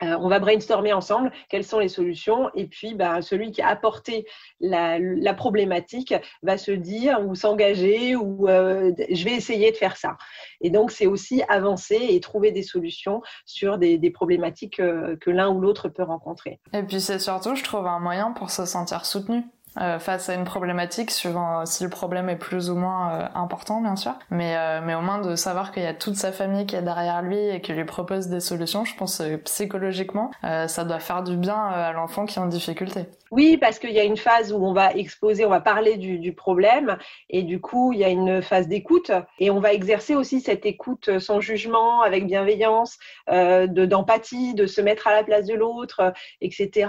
on 0.00 0.28
va 0.28 0.38
brainstormer 0.38 0.92
ensemble 0.92 1.30
quelles 1.48 1.64
sont 1.64 1.78
les 1.78 1.88
solutions 1.88 2.50
et 2.54 2.66
puis 2.66 2.94
bah, 2.94 3.22
celui 3.22 3.50
qui 3.50 3.62
a 3.62 3.68
apporté 3.68 4.26
la, 4.60 4.98
problématique 5.34 6.14
va 6.42 6.58
se 6.58 6.72
dire 6.72 7.20
ou 7.26 7.34
s'engager 7.34 8.16
ou 8.16 8.48
euh, 8.48 8.92
je 9.10 9.24
vais 9.24 9.32
essayer 9.32 9.70
de 9.70 9.76
faire 9.76 9.96
ça. 9.96 10.16
Et 10.60 10.70
donc 10.70 10.90
c'est 10.90 11.06
aussi 11.06 11.42
avancer 11.48 11.98
et 12.00 12.20
trouver 12.20 12.52
des 12.52 12.62
solutions 12.62 13.22
sur 13.46 13.78
des, 13.78 14.10
problématiques 14.10 14.80
euh, 14.80 15.16
que 15.16 15.30
l'un 15.30 15.48
ou 15.48 15.60
l'autre 15.60 15.88
peut 15.88 16.02
rencontrer. 16.02 16.60
Et 16.72 16.82
puis 16.82 17.00
c'est 17.00 17.18
surtout, 17.18 17.54
je 17.54 17.62
trouve, 17.62 17.86
un 17.86 18.00
moyen 18.00 18.32
pour 18.32 18.50
se 18.50 18.66
sentir 18.66 19.06
soutenu. 19.06 19.44
Euh, 19.78 20.00
face 20.00 20.28
à 20.28 20.34
une 20.34 20.44
problématique, 20.44 21.12
suivant 21.12 21.64
si 21.64 21.84
le 21.84 21.90
problème 21.90 22.28
est 22.28 22.36
plus 22.36 22.70
ou 22.70 22.74
moins 22.74 23.12
euh, 23.12 23.28
important, 23.36 23.80
bien 23.80 23.94
sûr. 23.94 24.14
Mais, 24.28 24.56
euh, 24.56 24.80
mais 24.84 24.96
au 24.96 25.00
moins 25.00 25.20
de 25.20 25.36
savoir 25.36 25.70
qu'il 25.70 25.84
y 25.84 25.86
a 25.86 25.94
toute 25.94 26.16
sa 26.16 26.32
famille 26.32 26.66
qui 26.66 26.74
est 26.74 26.82
derrière 26.82 27.22
lui 27.22 27.38
et 27.38 27.60
qui 27.60 27.72
lui 27.72 27.84
propose 27.84 28.26
des 28.26 28.40
solutions, 28.40 28.84
je 28.84 28.96
pense 28.96 29.22
psychologiquement, 29.44 30.30
ça 30.42 30.84
doit 30.84 30.98
faire 30.98 31.22
du 31.22 31.36
bien 31.36 31.56
à 31.56 31.92
l'enfant 31.92 32.26
qui 32.26 32.38
est 32.38 32.42
en 32.42 32.46
difficulté. 32.46 33.06
Oui, 33.30 33.56
parce 33.58 33.78
qu'il 33.78 33.92
y 33.92 34.00
a 34.00 34.04
une 34.04 34.16
phase 34.16 34.52
où 34.52 34.56
on 34.56 34.72
va 34.72 34.92
exposer, 34.92 35.44
on 35.44 35.50
va 35.50 35.60
parler 35.60 35.96
du 35.96 36.32
problème, 36.32 36.98
et 37.28 37.42
du 37.42 37.60
coup, 37.60 37.92
il 37.92 38.00
y 38.00 38.04
a 38.04 38.08
une 38.08 38.42
phase 38.42 38.66
d'écoute, 38.66 39.12
et 39.38 39.50
on 39.50 39.60
va 39.60 39.72
exercer 39.72 40.16
aussi 40.16 40.40
cette 40.40 40.66
écoute 40.66 41.18
sans 41.20 41.40
jugement, 41.40 42.02
avec 42.02 42.26
bienveillance, 42.26 42.98
d'empathie, 43.28 44.54
de 44.54 44.66
se 44.66 44.80
mettre 44.80 45.06
à 45.06 45.14
la 45.14 45.22
place 45.22 45.46
de 45.46 45.54
l'autre, 45.54 46.12
etc 46.40 46.88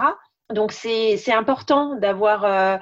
donc 0.54 0.72
c'est 0.72 1.32
important 1.32 1.96
d'avoir 1.96 2.46
euh, 2.46 2.78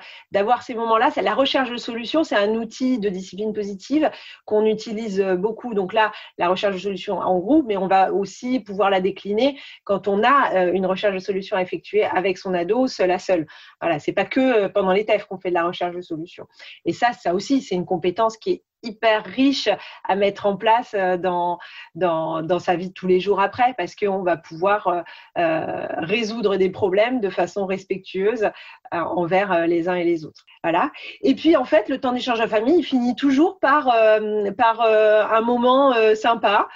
ces 0.61 0.75
moments-là. 0.75 1.11
La 1.21 1.33
recherche 1.33 1.69
de 1.69 1.77
solutions, 1.77 2.23
c'est 2.23 2.35
un 2.35 2.55
outil 2.55 2.99
de 2.99 3.09
discipline 3.09 3.53
positive 3.53 4.09
qu'on 4.45 4.65
utilise 4.65 5.21
beaucoup. 5.37 5.73
Donc 5.73 5.93
là, 5.93 6.11
la 6.37 6.49
recherche 6.49 6.75
de 6.75 6.79
solutions 6.79 7.19
en 7.19 7.39
groupe, 7.39 7.65
mais 7.67 7.77
on 7.77 7.87
va 7.87 8.13
aussi 8.13 8.59
pouvoir 8.59 8.89
la 8.89 9.01
décliner 9.01 9.59
quand 9.83 10.07
on 10.07 10.23
a 10.23 10.53
euh, 10.55 10.73
une 10.73 10.85
recherche 10.85 11.13
de 11.13 11.19
solutions 11.19 11.57
à 11.57 11.61
effectuer 11.61 12.03
avec 12.03 12.37
son 12.37 12.53
ado, 12.53 12.87
seul 12.87 13.11
à 13.11 13.19
seul. 13.19 13.45
Voilà, 13.81 13.99
c'est 13.99 14.13
pas 14.13 14.25
que 14.25 14.39
euh, 14.39 14.69
pendant 14.69 14.91
les 14.91 15.05
TEF 15.05 15.25
qu'on 15.25 15.39
fait 15.39 15.49
de 15.49 15.55
la 15.55 15.65
recherche 15.65 15.95
de 15.95 16.01
solutions. 16.01 16.47
Et 16.85 16.93
ça, 16.93 17.13
ça 17.13 17.33
aussi, 17.33 17.61
c'est 17.61 17.75
une 17.75 17.85
compétence 17.85 18.37
qui 18.37 18.51
est 18.51 18.63
hyper 18.83 19.23
riche 19.23 19.69
à 20.07 20.15
mettre 20.15 20.45
en 20.45 20.55
place 20.55 20.93
euh, 20.93 21.17
dans, 21.17 21.59
dans, 21.95 22.41
dans, 22.41 22.59
sa 22.59 22.75
vie 22.75 22.89
de 22.89 22.93
tous 22.93 23.07
les 23.07 23.19
jours 23.19 23.39
après, 23.39 23.73
parce 23.77 23.95
qu'on 23.95 24.23
va 24.23 24.37
pouvoir 24.37 24.87
euh, 24.87 25.01
euh, 25.37 25.87
résoudre 25.97 26.57
des 26.57 26.69
problèmes 26.69 27.19
de 27.19 27.29
façon 27.29 27.65
respectueuse 27.65 28.49
envers 28.91 29.67
les 29.67 29.87
uns 29.87 29.93
et 29.93 30.03
les 30.03 30.25
autres. 30.25 30.45
Voilà. 30.63 30.91
Et 31.21 31.35
puis 31.35 31.55
en 31.55 31.63
fait, 31.63 31.89
le 31.89 31.99
temps 31.99 32.11
d'échange 32.11 32.41
en 32.41 32.47
famille, 32.47 32.79
il 32.79 32.83
finit 32.83 33.15
toujours 33.15 33.59
par 33.59 33.85
par 34.57 34.81
un 34.81 35.41
moment 35.41 35.93
sympa. 36.15 36.67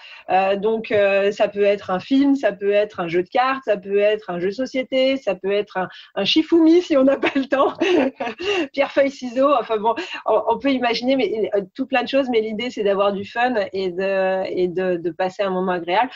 donc 0.57 0.93
ça 1.31 1.47
peut 1.47 1.63
être 1.63 1.89
un 1.89 1.99
film, 1.99 2.35
ça 2.35 2.51
peut 2.51 2.71
être 2.71 2.99
un 2.99 3.07
jeu 3.07 3.23
de 3.23 3.29
cartes, 3.29 3.63
ça 3.65 3.77
peut 3.77 3.97
être 3.97 4.29
un 4.29 4.39
jeu 4.39 4.49
de 4.49 4.53
société, 4.53 5.17
ça 5.17 5.33
peut 5.33 5.51
être 5.51 5.77
un, 5.77 5.89
un 6.13 6.23
shifumi 6.23 6.83
si 6.83 6.95
on 6.97 7.03
n'a 7.03 7.17
pas 7.17 7.31
le 7.35 7.45
temps, 7.45 7.73
pierre 8.73 8.91
feuille 8.91 9.09
ciseaux. 9.09 9.51
Enfin 9.59 9.77
bon, 9.77 9.95
on, 10.27 10.59
peut 10.59 10.71
imaginer 10.71 11.15
mais 11.15 11.49
tout 11.73 11.87
plein 11.93 12.03
de 12.03 12.07
choses, 12.07 12.29
mais 12.29 12.41
l'idée 12.41 12.69
c'est 12.71 12.83
d'avoir 12.83 13.13
du 13.13 13.25
fun 13.25 13.53
et 13.71 13.91
de 13.91 14.43
et 14.47 14.67
de, 14.67 15.11
passer 15.11 15.43
un 15.43 15.51
moment 15.51 15.73
agréable. 15.73 16.09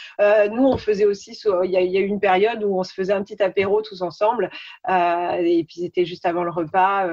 nous, 0.51 0.65
on 0.65 0.77
faisait 0.77 1.05
aussi, 1.05 1.37
il 1.63 1.71
y, 1.71 1.77
a, 1.77 1.81
eu 1.81 2.07
une 2.07 2.19
période 2.19 2.63
où 2.63 2.79
on 2.79 2.83
se 2.83 2.93
faisait 2.93 3.13
un 3.13 3.21
petit 3.21 3.41
apéro 3.43 3.81
tous 3.81 4.01
ensemble, 4.01 4.49
et 4.89 5.65
puis 5.67 5.81
c'était 5.81 6.05
juste 6.05 6.25
avant 6.25 6.43
le 6.43 6.51
repas. 6.51 7.05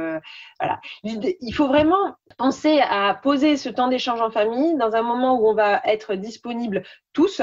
voilà. 0.61 0.81
Il 1.03 1.53
faut 1.53 1.69
vraiment 1.69 2.17
penser 2.39 2.81
à 2.81 3.15
poser 3.15 3.57
ce 3.57 3.69
temps 3.69 3.89
d'échange 3.89 4.21
en 4.21 4.31
famille 4.31 4.77
dans 4.77 4.95
un 4.95 5.03
moment 5.03 5.39
où 5.39 5.49
on 5.49 5.55
va 5.55 5.81
être 5.85 6.15
disponible 6.15 6.83
tous. 7.15 7.41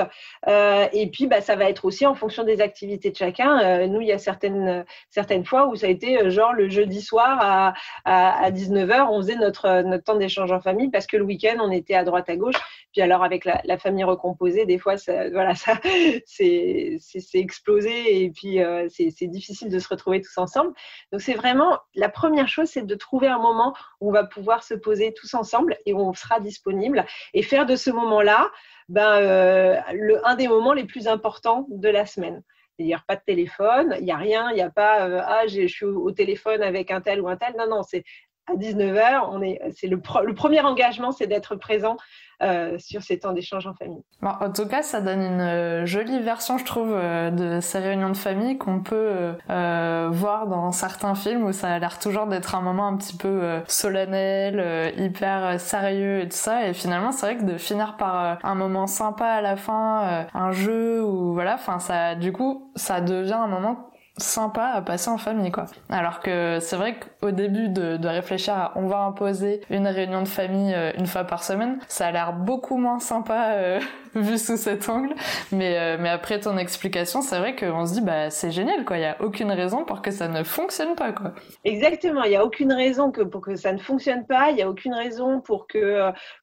Euh, 0.48 0.86
et 0.92 1.08
puis, 1.10 1.28
bah, 1.28 1.42
ça 1.42 1.56
va 1.56 1.70
être 1.70 1.86
aussi 1.86 2.06
en 2.06 2.14
fonction 2.14 2.44
des 2.44 2.62
activités 2.62 3.10
de 3.10 3.16
chacun. 3.16 3.60
Euh, 3.60 3.88
nous, 3.88 4.02
il 4.02 4.08
y 4.08 4.12
a 4.12 4.18
certaines, 4.20 4.86
certaines 5.10 5.46
fois 5.46 5.68
où 5.68 5.76
ça 5.76 5.88
a 5.88 5.90
été 5.90 6.22
euh, 6.22 6.30
genre 6.30 6.54
le 6.54 6.70
jeudi 6.70 7.02
soir 7.02 7.38
à, 7.42 7.74
à, 8.06 8.52
19h, 8.52 9.08
on 9.10 9.22
faisait 9.22 9.36
notre, 9.36 9.82
notre 9.82 10.04
temps 10.04 10.18
d'échange 10.18 10.52
en 10.52 10.60
famille 10.60 10.90
parce 10.90 11.08
le 11.18 11.24
week-end, 11.24 11.58
on 11.60 11.72
était 11.72 11.96
à 11.96 12.04
droite, 12.04 12.30
à 12.30 12.36
gauche. 12.36 12.56
Puis 12.92 13.02
alors, 13.02 13.24
avec 13.24 13.46
la, 13.46 13.78
famille 13.78 14.04
recomposée, 14.04 14.66
des 14.66 14.78
fois, 14.78 14.98
ça, 14.98 15.30
voilà, 15.30 15.56
ça, 15.56 15.80
c'est, 16.26 17.00
explosé 17.34 18.24
et 18.24 18.30
puis 18.32 18.60
c'est, 18.90 19.10
c'est 19.12 19.28
difficile 19.28 19.70
de 19.70 19.80
se 19.80 19.88
retrouver 19.88 20.22
tous 20.22 20.38
ensemble. 20.38 20.74
Donc, 21.12 21.22
c'est 21.22 21.34
vraiment 21.34 21.80
la 21.96 22.10
première 22.10 22.48
chose, 22.48 22.70
c'est 22.70 22.86
de 22.86 22.96
trouver 22.96 23.28
un 23.28 23.40
moment 23.40 23.74
où 24.00 24.10
on 24.10 24.12
va 24.12 24.26
pouvoir 24.26 24.64
se 24.64 24.74
poser 24.74 25.14
tous 25.14 25.34
ensemble 25.34 25.78
et 25.86 25.94
où 25.94 26.00
on 26.00 26.14
sera 26.14 26.40
disponible 26.40 27.06
et 27.34 27.44
faire 27.44 27.66
de 27.66 27.76
ce 27.76 27.90
moment-là 27.90 28.52
ben, 28.90 29.22
euh, 29.22 29.80
le, 29.94 30.28
un 30.28 30.36
des 30.36 30.48
moments 30.48 30.74
les 30.74 30.86
plus 30.86 31.08
importants 31.08 31.66
de 31.70 31.90
la 31.90 32.06
semaine. 32.06 32.44
C'est-à-dire 32.76 33.04
pas 33.08 33.16
de 33.16 33.22
téléphone, 33.26 33.96
il 34.00 34.06
n'y 34.06 34.12
a 34.12 34.18
rien, 34.18 34.50
il 34.52 34.56
n'y 34.56 34.62
a 34.62 34.70
pas 34.70 35.08
euh, 35.08 35.22
ah 35.24 35.46
je 35.48 35.68
suis 35.68 35.86
au, 35.86 36.12
téléphone 36.12 36.62
avec 36.62 36.92
un 36.92 37.00
tel 37.00 37.22
ou 37.22 37.28
un 37.28 37.38
tel. 37.38 37.56
Non, 37.58 37.68
non, 37.68 37.84
c'est 37.84 38.04
à 38.48 38.56
19h, 38.56 39.30
on 39.32 39.42
est, 39.42 39.60
c'est 39.76 39.88
le, 39.88 40.02
le 40.24 40.34
premier 40.34 40.62
engagement, 40.62 41.12
c'est 41.12 41.28
d'être 41.28 41.56
présent 41.56 41.98
euh, 42.42 42.80
sur 42.80 43.04
ces 43.04 43.20
temps 43.20 43.34
d'échange 43.34 43.68
en 43.68 43.76
famille. 43.76 44.02
en 44.24 44.52
tout 44.52 44.66
cas, 44.66 44.82
ça 44.82 45.00
donne 45.00 45.22
une 45.22 45.42
euh, 45.42 45.86
jolie 45.86 46.20
version, 46.22 46.58
je 46.58 46.66
trouve, 46.66 46.92
euh, 46.92 47.30
de 47.30 47.60
ces 47.60 47.78
réunions 47.78 48.10
de 48.10 48.18
famille 48.18 48.58
qu'on 48.58 48.82
peut 48.82 49.36
voir 49.48 50.48
dans 50.48 50.72
certains 50.72 51.14
films 51.14 51.44
où 51.44 51.52
ça 51.52 51.68
a 51.68 51.78
l'air 51.78 52.00
toujours 52.00 52.26
d'être 52.26 52.56
un 52.56 52.62
moment 52.62 52.88
un 52.88 52.98
petit 52.98 53.16
peu 53.16 53.62
solennel, 53.68 54.92
hyper 54.98 55.60
sérieux 55.60 56.22
et 56.22 56.30
tout 56.30 56.38
ça. 56.38 56.68
Et 56.68 56.74
finalement, 56.74 57.12
c'est 57.12 57.28
vrai 57.28 57.38
que 57.38 57.44
de 57.44 57.58
finir 57.58 57.96
par 57.98 58.40
un 58.44 58.56
moment 58.56 58.88
sympa 58.88 59.26
à 59.26 59.42
la 59.42 59.56
fin, 59.56 60.26
un 60.34 60.52
jeu 60.52 61.04
ou 61.04 61.34
voilà, 61.34 61.56
enfin 61.56 61.78
ça, 61.78 62.16
du 62.16 62.32
coup, 62.32 62.72
ça 62.76 63.02
devient 63.02 63.34
un 63.34 63.48
moment 63.48 63.92
sympa 64.18 64.66
à 64.66 64.82
passer 64.82 65.10
en 65.10 65.18
famille 65.18 65.52
quoi. 65.52 65.66
Alors 65.90 66.20
que 66.20 66.60
c'est 66.60 66.76
vrai 66.76 67.00
qu'au 67.00 67.32
début 67.32 67.70
de, 67.70 67.98
de, 67.98 68.08
réfléchir 68.08 68.54
à 68.54 68.74
on 68.76 68.88
va 68.88 69.00
imposer 69.00 69.62
une 69.70 69.88
réunion 69.88 70.22
de 70.22 70.28
famille 70.28 70.74
euh, 70.74 70.92
une 70.98 71.08
fois 71.08 71.24
par 71.24 71.44
semaine, 71.44 71.80
ça 71.88 72.08
a 72.08 72.12
l'air 72.12 72.34
beaucoup 72.34 72.78
moins 72.78 73.00
sympa 73.00 73.54
euh, 73.54 73.80
vu 74.16 74.38
sous 74.38 74.58
cet 74.58 74.90
angle. 74.90 75.16
Mais, 75.52 75.78
euh, 75.78 75.98
mais 76.00 76.10
après 76.10 76.40
ton 76.40 76.58
explication, 76.58 77.22
c'est 77.22 77.40
vrai 77.40 77.56
qu'on 77.56 77.86
se 77.86 77.94
dit 77.94 78.02
bah 78.02 78.30
c'est 78.30 78.52
génial 78.52 78.84
quoi, 78.84 78.98
il 78.98 79.02
y 79.02 79.06
a 79.06 79.16
aucune 79.22 79.52
raison 79.52 79.86
pour 79.86 80.02
que 80.02 80.12
ça 80.12 80.28
ne 80.28 80.44
fonctionne 80.44 80.96
pas 80.96 81.14
quoi. 81.14 81.34
Exactement, 81.64 82.24
il 82.24 82.32
y 82.32 82.36
a 82.36 82.46
aucune 82.46 82.74
raison 82.74 83.12
que 83.12 83.22
pour 83.22 83.42
que 83.42 83.56
ça 83.56 83.72
ne 83.72 83.80
fonctionne 83.80 84.26
pas, 84.26 84.52
il 84.52 84.58
y 84.58 84.62
a 84.62 84.70
aucune 84.70 84.94
raison 84.94 85.40
pour 85.40 85.68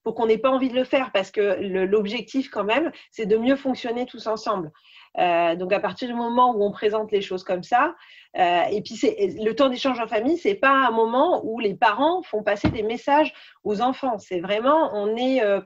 pour 0.05 0.15
qu'on 0.15 0.27
n'ait 0.27 0.39
pas 0.39 0.51
envie 0.51 0.71
de 0.71 0.77
le 0.77 0.85
faire 0.85 1.11
parce 1.13 1.31
que 1.31 1.59
l'objectif 1.85 2.49
quand 2.51 2.65
même, 2.65 2.91
c'est 3.11 3.27
de 3.27 3.37
mieux 3.37 3.57
fonctionner 3.57 4.07
tous 4.07 4.27
ensemble. 4.27 4.71
Euh, 5.19 5.57
donc 5.57 5.73
à 5.73 5.81
partir 5.81 6.09
du 6.09 6.15
moment 6.15 6.55
où 6.55 6.63
on 6.63 6.71
présente 6.71 7.11
les 7.11 7.21
choses 7.21 7.45
comme 7.45 7.63
ça, 7.63 7.95
euh, 8.39 8.63
et 8.71 8.83
puis 8.83 8.99
le 9.03 9.53
temps 9.53 9.69
d'échange 9.69 9.99
en 10.01 10.07
famille, 10.07 10.39
c'est 10.39 10.55
pas 10.55 10.71
un 10.71 10.91
moment 10.91 11.41
où 11.45 11.59
les 11.59 11.75
parents 11.75 12.23
font 12.23 12.43
passer 12.43 12.69
des 12.69 12.83
messages 12.83 13.33
aux 13.65 13.81
enfants. 13.81 14.19
C'est 14.19 14.41
vraiment, 14.41 14.91
on 14.95 15.17
est 15.17 15.43
euh, 15.43 15.61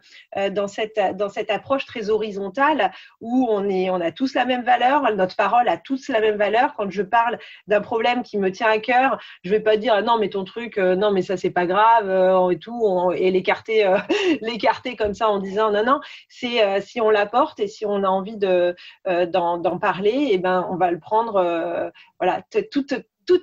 dans 0.51 0.69
cette 0.69 0.99
dans 1.17 1.29
cette 1.29 1.51
approche 1.51 1.87
très 1.87 2.11
horizontale 2.11 2.93
où 3.21 3.47
on 3.51 3.69
est, 3.69 3.91
on 3.91 4.01
a 4.01 4.11
tous 4.11 4.35
la 4.35 4.45
même 4.45 4.63
valeur, 4.63 5.03
notre 5.15 5.37
parole 5.37 5.69
a 5.69 5.77
tous 5.77 6.09
la 6.09 6.21
même 6.21 6.37
valeur. 6.37 6.75
Quand 6.77 6.91
je 6.91 7.03
parle 7.03 7.39
d'un 7.67 7.81
problème 7.81 8.23
qui 8.23 8.39
me 8.39 8.51
tient 8.51 8.69
à 8.69 8.79
cœur, 8.79 9.19
je 9.45 9.51
vais 9.51 9.61
pas 9.61 9.77
dire 9.77 10.03
non 10.03 10.19
mais 10.19 10.31
ton 10.31 10.45
truc, 10.45 10.79
non 10.79 11.11
mais 11.13 11.23
ça 11.23 11.37
c'est 11.37 11.51
pas 11.51 11.67
grave 11.67 12.51
et 12.51 12.59
tout, 12.59 13.13
et 13.15 13.31
l'écarter 13.31 13.97
l'écarter 14.41 14.97
comme 14.97 15.15
ça 15.15 15.29
en 15.29 15.39
disant 15.39 15.71
non 15.71 15.85
non. 15.85 16.01
C'est 16.29 16.81
si 16.81 17.01
on 17.01 17.11
l'apporte 17.11 17.61
et 17.61 17.67
si 17.67 17.85
on 17.87 18.03
a 18.05 18.09
envie 18.09 18.37
de 18.37 18.75
d'en 19.07 19.79
parler, 19.79 20.11
et 20.11 20.35
eh 20.35 20.39
ben 20.39 20.67
on 20.71 20.77
va 20.77 20.91
le 20.91 20.99
prendre. 20.99 21.37
Euh, 21.37 21.91
voilà, 22.19 22.43
tout, 22.71 22.87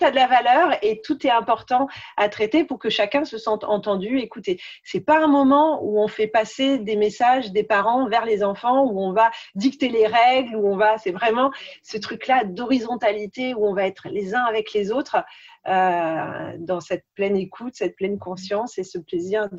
a 0.01 0.11
de 0.11 0.15
la 0.15 0.27
valeur 0.27 0.77
et 0.81 1.01
tout 1.01 1.25
est 1.25 1.31
important 1.31 1.87
à 2.17 2.29
traiter 2.29 2.63
pour 2.63 2.79
que 2.79 2.89
chacun 2.89 3.25
se 3.25 3.37
sente 3.37 3.63
entendu, 3.63 4.19
écouté. 4.19 4.59
C'est 4.83 4.99
pas 4.99 5.23
un 5.23 5.27
moment 5.27 5.83
où 5.83 5.99
on 5.99 6.07
fait 6.07 6.27
passer 6.27 6.77
des 6.77 6.95
messages 6.95 7.51
des 7.51 7.63
parents 7.63 8.07
vers 8.07 8.25
les 8.25 8.43
enfants, 8.43 8.85
où 8.85 8.99
on 9.01 9.13
va 9.13 9.31
dicter 9.55 9.89
les 9.89 10.07
règles, 10.07 10.55
où 10.55 10.67
on 10.67 10.77
va. 10.77 10.97
C'est 10.97 11.11
vraiment 11.11 11.51
ce 11.83 11.97
truc-là 11.97 12.43
d'horizontalité 12.43 13.53
où 13.53 13.65
on 13.65 13.73
va 13.73 13.85
être 13.85 14.09
les 14.09 14.35
uns 14.35 14.43
avec 14.43 14.73
les 14.73 14.91
autres. 14.91 15.17
Euh, 15.67 16.53
dans 16.57 16.79
cette 16.79 17.05
pleine 17.15 17.35
écoute, 17.35 17.73
cette 17.75 17.95
pleine 17.95 18.17
conscience 18.17 18.77
et 18.77 18.83
ce 18.83 18.97
plaisir 18.97 19.49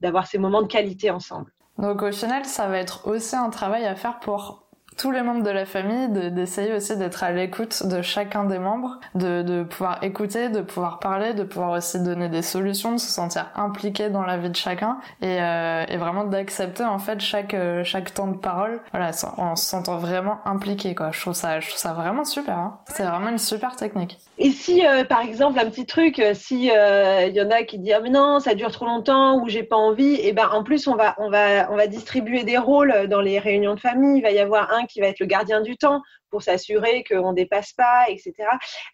d'avoir 0.00 0.26
ces 0.26 0.38
moments 0.38 0.62
de 0.62 0.66
qualité 0.66 1.10
ensemble. 1.10 1.52
Donc 1.78 2.02
au 2.02 2.12
final, 2.12 2.44
ça 2.44 2.68
va 2.68 2.78
être 2.78 3.08
aussi 3.08 3.34
un 3.34 3.50
travail 3.50 3.84
à 3.84 3.96
faire 3.96 4.20
pour 4.20 4.63
tous 4.96 5.10
les 5.10 5.22
membres 5.22 5.42
de 5.42 5.50
la 5.50 5.66
famille, 5.66 6.08
d'essayer 6.30 6.72
aussi 6.72 6.96
d'être 6.96 7.24
à 7.24 7.32
l'écoute 7.32 7.86
de 7.86 8.02
chacun 8.02 8.44
des 8.44 8.58
membres, 8.58 9.00
de, 9.14 9.62
pouvoir 9.64 10.02
écouter, 10.02 10.48
de 10.48 10.60
pouvoir 10.60 10.98
parler, 10.98 11.34
de 11.34 11.42
pouvoir 11.42 11.72
aussi 11.72 12.00
donner 12.00 12.28
des 12.28 12.42
solutions, 12.42 12.92
de 12.92 12.98
se 12.98 13.10
sentir 13.10 13.50
impliqué 13.56 14.08
dans 14.08 14.22
la 14.22 14.36
vie 14.36 14.50
de 14.50 14.56
chacun 14.56 14.98
et, 15.22 15.40
euh, 15.40 15.84
vraiment 15.98 16.24
d'accepter 16.24 16.84
en 16.84 16.98
fait 16.98 17.20
chaque 17.20 17.54
euh, 17.54 17.82
chaque 17.82 18.12
temps 18.12 18.26
de 18.26 18.36
parole, 18.36 18.80
voilà, 18.92 19.10
en 19.38 19.56
se 19.56 19.64
sentant 19.64 19.96
vraiment 19.96 20.38
impliqué 20.44 20.94
quoi. 20.94 21.10
Je 21.12 21.20
trouve 21.20 21.32
ça 21.32 21.60
je 21.60 21.68
trouve 21.68 21.78
ça 21.78 21.92
vraiment 21.92 22.24
super. 22.24 22.58
Hein. 22.58 22.78
C'est 22.88 23.04
vraiment 23.04 23.28
une 23.28 23.38
super 23.38 23.76
technique. 23.76 24.18
Et 24.38 24.50
si 24.50 24.86
euh, 24.86 25.04
par 25.04 25.22
exemple 25.22 25.58
un 25.58 25.70
petit 25.70 25.86
truc, 25.86 26.22
si 26.34 26.66
il 26.66 27.32
y 27.34 27.42
en 27.42 27.50
a 27.50 27.62
qui 27.62 27.78
disent 27.78 27.94
ah, 27.96 28.00
mais 28.02 28.10
non 28.10 28.38
ça 28.38 28.54
dure 28.54 28.70
trop 28.70 28.86
longtemps 28.86 29.40
ou 29.40 29.48
j'ai 29.48 29.62
pas 29.62 29.76
envie, 29.76 30.16
et 30.20 30.32
ben 30.32 30.48
en 30.52 30.62
plus 30.62 30.86
on 30.86 30.94
va 30.94 31.14
on 31.18 31.30
va 31.30 31.70
on 31.72 31.76
va 31.76 31.86
distribuer 31.86 32.44
des 32.44 32.58
rôles 32.58 33.08
dans 33.08 33.20
les 33.20 33.38
réunions 33.38 33.74
de 33.74 33.80
famille. 33.80 34.18
Il 34.18 34.22
va 34.22 34.30
y 34.30 34.40
avoir 34.40 34.72
qui 34.86 35.00
va 35.00 35.08
être 35.08 35.20
le 35.20 35.26
gardien 35.26 35.60
du 35.60 35.76
temps 35.76 36.02
pour 36.34 36.42
s'assurer 36.42 37.04
qu'on 37.04 37.30
ne 37.30 37.36
dépasse 37.36 37.74
pas, 37.74 38.06
etc. 38.08 38.32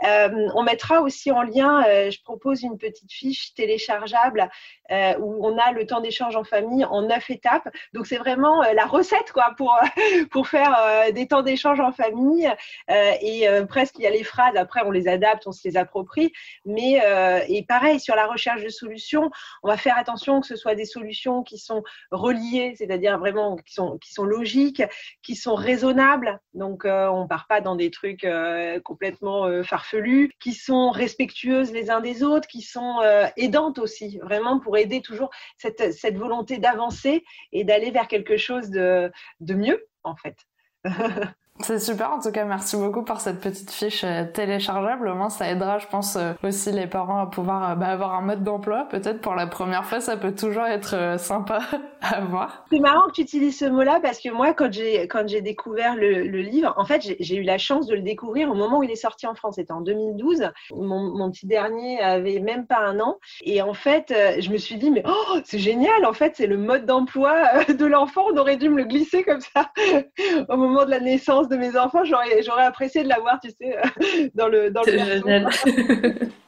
Euh, 0.04 0.28
on 0.54 0.62
mettra 0.62 1.00
aussi 1.00 1.32
en 1.32 1.40
lien, 1.40 1.82
euh, 1.88 2.10
je 2.10 2.22
propose 2.22 2.62
une 2.62 2.76
petite 2.76 3.10
fiche 3.10 3.54
téléchargeable 3.54 4.50
euh, 4.90 5.14
où 5.18 5.46
on 5.46 5.56
a 5.56 5.72
le 5.72 5.86
temps 5.86 6.02
d'échange 6.02 6.36
en 6.36 6.44
famille 6.44 6.84
en 6.84 7.00
neuf 7.00 7.30
étapes. 7.30 7.66
Donc 7.94 8.06
c'est 8.06 8.18
vraiment 8.18 8.60
la 8.74 8.84
recette 8.84 9.32
quoi 9.32 9.54
pour 9.56 9.74
pour 10.30 10.48
faire 10.48 10.76
des 11.14 11.28
temps 11.28 11.40
d'échange 11.40 11.80
en 11.80 11.92
famille 11.92 12.46
et 12.88 13.46
presque 13.68 13.94
il 13.98 14.02
y 14.02 14.06
a 14.06 14.10
les 14.10 14.24
phrases. 14.24 14.56
Après 14.56 14.82
on 14.84 14.90
les 14.90 15.08
adapte, 15.08 15.46
on 15.46 15.52
se 15.52 15.66
les 15.66 15.78
approprie. 15.78 16.32
Mais 16.66 17.00
et 17.48 17.64
pareil 17.64 18.00
sur 18.00 18.16
la 18.16 18.26
recherche 18.26 18.62
de 18.62 18.68
solutions, 18.68 19.30
on 19.62 19.68
va 19.68 19.78
faire 19.78 19.96
attention 19.96 20.42
que 20.42 20.46
ce 20.46 20.56
soit 20.56 20.74
des 20.74 20.84
solutions 20.84 21.42
qui 21.42 21.56
sont 21.56 21.82
reliées, 22.10 22.74
c'est-à-dire 22.76 23.18
vraiment 23.18 23.56
qui 23.56 23.72
sont 23.72 23.96
qui 23.96 24.12
sont 24.12 24.24
logiques, 24.24 24.82
qui 25.22 25.36
sont 25.36 25.54
raisonnables. 25.54 26.38
Donc 26.52 26.82
on 26.84 27.26
pas 27.48 27.60
dans 27.60 27.76
des 27.76 27.90
trucs 27.90 28.24
euh, 28.24 28.80
complètement 28.80 29.46
euh, 29.46 29.62
farfelus, 29.62 30.32
qui 30.40 30.52
sont 30.52 30.90
respectueuses 30.90 31.72
les 31.72 31.90
uns 31.90 32.00
des 32.00 32.22
autres, 32.22 32.48
qui 32.48 32.62
sont 32.62 33.00
euh, 33.02 33.26
aidantes 33.36 33.78
aussi, 33.78 34.18
vraiment 34.22 34.58
pour 34.58 34.76
aider 34.76 35.00
toujours 35.00 35.30
cette, 35.56 36.16
volonté 36.16 36.58
d'avancer 36.58 37.24
et 37.52 37.64
d'aller 37.64 37.90
vers 37.90 38.08
quelque 38.08 38.36
chose 38.36 38.70
de 38.70 39.10
mieux, 39.40 39.86
en 40.02 40.16
fait. 40.16 40.36
C'est 41.62 41.78
super, 41.78 42.12
en 42.12 42.20
tout 42.20 42.32
cas, 42.32 42.44
merci 42.44 42.76
beaucoup 42.76 43.02
pour 43.02 43.20
cette 43.20 43.40
petite 43.40 43.70
fiche 43.70 44.04
euh, 44.04 44.24
téléchargeable. 44.24 45.08
Au 45.08 45.14
moins, 45.14 45.28
ça 45.28 45.50
aidera, 45.50 45.78
je 45.78 45.86
pense, 45.86 46.16
euh, 46.16 46.32
aussi 46.42 46.72
les 46.72 46.86
parents 46.86 47.20
à 47.20 47.26
pouvoir 47.26 47.70
euh, 47.70 47.74
bah, 47.74 47.88
avoir 47.88 48.14
un 48.14 48.22
mode 48.22 48.42
d'emploi. 48.42 48.86
Peut-être 48.90 49.20
pour 49.20 49.34
la 49.34 49.46
première 49.46 49.84
fois, 49.84 50.00
ça 50.00 50.16
peut 50.16 50.34
toujours 50.34 50.64
être 50.64 51.18
sympa 51.18 51.60
à 52.00 52.20
voir. 52.20 52.64
C'est 52.70 52.78
marrant 52.78 53.06
que 53.08 53.12
tu 53.12 53.22
utilises 53.22 53.58
ce 53.58 53.66
mot-là 53.66 54.00
parce 54.02 54.20
que 54.20 54.30
moi, 54.30 54.54
quand 54.54 54.72
j'ai 54.72 55.06
quand 55.08 55.28
j'ai 55.28 55.42
découvert 55.42 55.96
le, 55.96 56.22
livre, 56.22 56.72
en 56.76 56.84
fait, 56.84 57.16
j'ai 57.18 57.36
eu 57.36 57.42
la 57.42 57.58
chance 57.58 57.86
de 57.86 57.94
le 57.94 58.02
découvrir 58.02 58.50
au 58.50 58.54
moment 58.54 58.78
où 58.78 58.82
il 58.82 58.90
est 58.90 58.96
sorti 58.96 59.26
en 59.26 59.34
France. 59.34 59.56
C'était 59.56 59.72
en 59.72 59.80
2012. 59.80 60.50
Mon, 60.70 61.16
mon, 61.16 61.30
petit 61.30 61.46
dernier 61.46 62.00
avait 62.00 62.40
même 62.40 62.66
pas 62.66 62.78
un 62.78 63.00
an. 63.00 63.18
Et 63.42 63.60
en 63.60 63.74
fait, 63.74 64.14
je 64.38 64.50
me 64.50 64.56
suis 64.56 64.76
dit, 64.76 64.90
mais 64.90 65.02
oh, 65.06 65.38
c'est 65.44 65.58
génial. 65.58 66.06
En 66.06 66.12
fait, 66.12 66.34
c'est 66.36 66.46
le 66.46 66.56
mode 66.56 66.86
d'emploi 66.86 67.64
de 67.68 67.86
l'enfant. 67.86 68.24
On 68.32 68.36
aurait 68.36 68.56
dû 68.56 68.70
me 68.70 68.78
le 68.78 68.84
glisser 68.84 69.22
comme 69.22 69.40
ça 69.40 69.70
au 70.48 70.56
moment 70.56 70.84
de 70.84 70.90
la 70.90 71.00
naissance 71.00 71.48
de 71.50 71.56
mes 71.56 71.76
enfants, 71.76 72.04
j'aurais, 72.04 72.42
j'aurais 72.42 72.64
apprécié 72.64 73.02
de 73.02 73.08
l'avoir, 73.08 73.40
tu 73.40 73.50
sais, 73.50 74.30
dans 74.34 74.48
le 74.48 74.70
dans 74.70 74.82
le. 74.82 76.30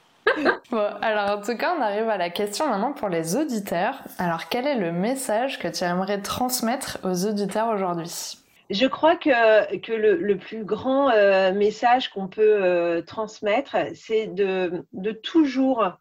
Bon, 0.70 0.86
alors 1.02 1.38
en 1.38 1.42
tout 1.42 1.56
cas, 1.56 1.74
on 1.76 1.82
arrive 1.82 2.08
à 2.08 2.16
la 2.16 2.30
question 2.30 2.66
maintenant 2.68 2.92
pour 2.92 3.08
les 3.08 3.36
auditeurs. 3.36 4.02
Alors, 4.18 4.48
quel 4.48 4.66
est 4.66 4.76
le 4.76 4.92
message 4.92 5.58
que 5.58 5.68
tu 5.68 5.84
aimerais 5.84 6.22
transmettre 6.22 6.98
aux 7.02 7.26
auditeurs 7.26 7.68
aujourd'hui? 7.68 8.38
Je 8.70 8.86
crois 8.86 9.16
que, 9.16 9.76
que 9.78 9.92
le, 9.92 10.36
plus 10.38 10.64
grand 10.64 11.10
euh, 11.10 11.52
message 11.52 12.08
qu'on 12.08 12.28
peut 12.28 12.40
euh, 12.62 13.02
transmettre, 13.02 13.76
c'est 13.94 14.28
de, 14.28 14.86
de 14.94 15.12
toujours 15.12 15.98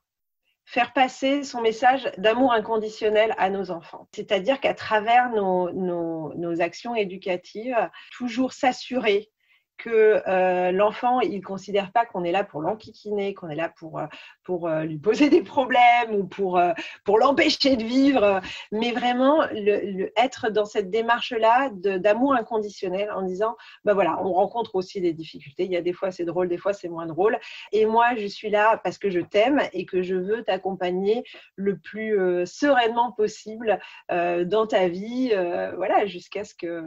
faire 0.71 0.93
passer 0.93 1.43
son 1.43 1.59
message 1.59 2.09
d'amour 2.17 2.53
inconditionnel 2.53 3.35
à 3.37 3.49
nos 3.49 3.71
enfants. 3.71 4.07
C'est-à-dire 4.15 4.61
qu'à 4.61 4.73
travers 4.73 5.29
nos, 5.31 5.69
nos, 5.69 6.61
actions 6.61 6.95
éducatives, 6.95 7.75
toujours 8.17 8.53
s'assurer 8.53 9.29
que 9.77 10.23
euh, 10.29 10.71
l'enfant, 10.71 11.19
il 11.19 11.39
ne 11.39 11.43
considère 11.43 11.91
pas 11.91 12.05
qu'on 12.05 12.23
est 12.23 12.31
là 12.31 12.45
pour 12.45 12.61
l'enquiquiner, 12.61 13.33
qu'on 13.33 13.49
est 13.49 13.55
là 13.55 13.67
pour, 13.67 13.99
euh, 13.99 14.05
pour 14.51 14.67
euh, 14.67 14.83
lui 14.83 14.97
poser 14.97 15.29
des 15.29 15.43
problèmes 15.43 16.13
ou 16.13 16.25
pour, 16.25 16.59
pour 17.05 17.17
l'empêcher 17.17 17.77
de 17.77 17.83
vivre, 17.85 18.41
mais 18.73 18.91
vraiment 18.91 19.45
le, 19.53 20.11
être 20.21 20.49
dans 20.49 20.65
cette 20.65 20.89
démarche-là 20.89 21.69
d'amour 21.71 22.33
inconditionnel 22.33 23.09
en 23.15 23.21
disant, 23.21 23.55
ben 23.85 23.93
voilà, 23.93 24.21
on 24.21 24.33
rencontre 24.33 24.75
aussi 24.75 24.99
des 24.99 25.13
difficultés, 25.13 25.63
il 25.63 25.71
y 25.71 25.77
a 25.77 25.81
des 25.81 25.93
fois 25.93 26.11
c'est 26.11 26.25
drôle, 26.25 26.49
des 26.49 26.57
fois 26.57 26.73
c'est 26.73 26.89
moins 26.89 27.05
drôle, 27.05 27.39
et 27.71 27.85
moi 27.85 28.13
je 28.17 28.27
suis 28.27 28.49
là 28.49 28.77
parce 28.83 28.97
que 28.97 29.09
je 29.09 29.21
t'aime 29.21 29.61
et 29.71 29.85
que 29.85 30.01
je 30.01 30.15
veux 30.15 30.43
t'accompagner 30.43 31.23
le 31.55 31.77
plus 31.77 32.45
sereinement 32.45 33.13
possible 33.13 33.79
dans 34.09 34.67
ta 34.67 34.89
vie, 34.89 35.29
voilà, 35.77 36.05
jusqu'à 36.07 36.43
ce 36.43 36.53
que 36.53 36.83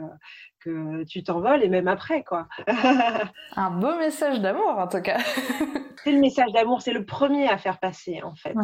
que 0.65 1.03
tu 1.03 1.23
t'envoles 1.23 1.63
et 1.63 1.69
même 1.69 1.87
après, 1.87 2.23
quoi. 2.23 2.47
Un 3.55 3.69
beau 3.69 3.95
message 3.97 4.41
d'amour, 4.41 4.77
en 4.77 4.87
tout 4.87 5.01
cas. 5.01 5.19
c'est 6.03 6.11
le 6.11 6.19
message 6.19 6.51
d'amour, 6.53 6.81
c'est 6.81 6.93
le 6.93 7.05
premier 7.05 7.47
à 7.55 7.57
faire 7.57 7.79
passer, 7.79 8.21
en 8.21 8.35
fait. 8.35 8.55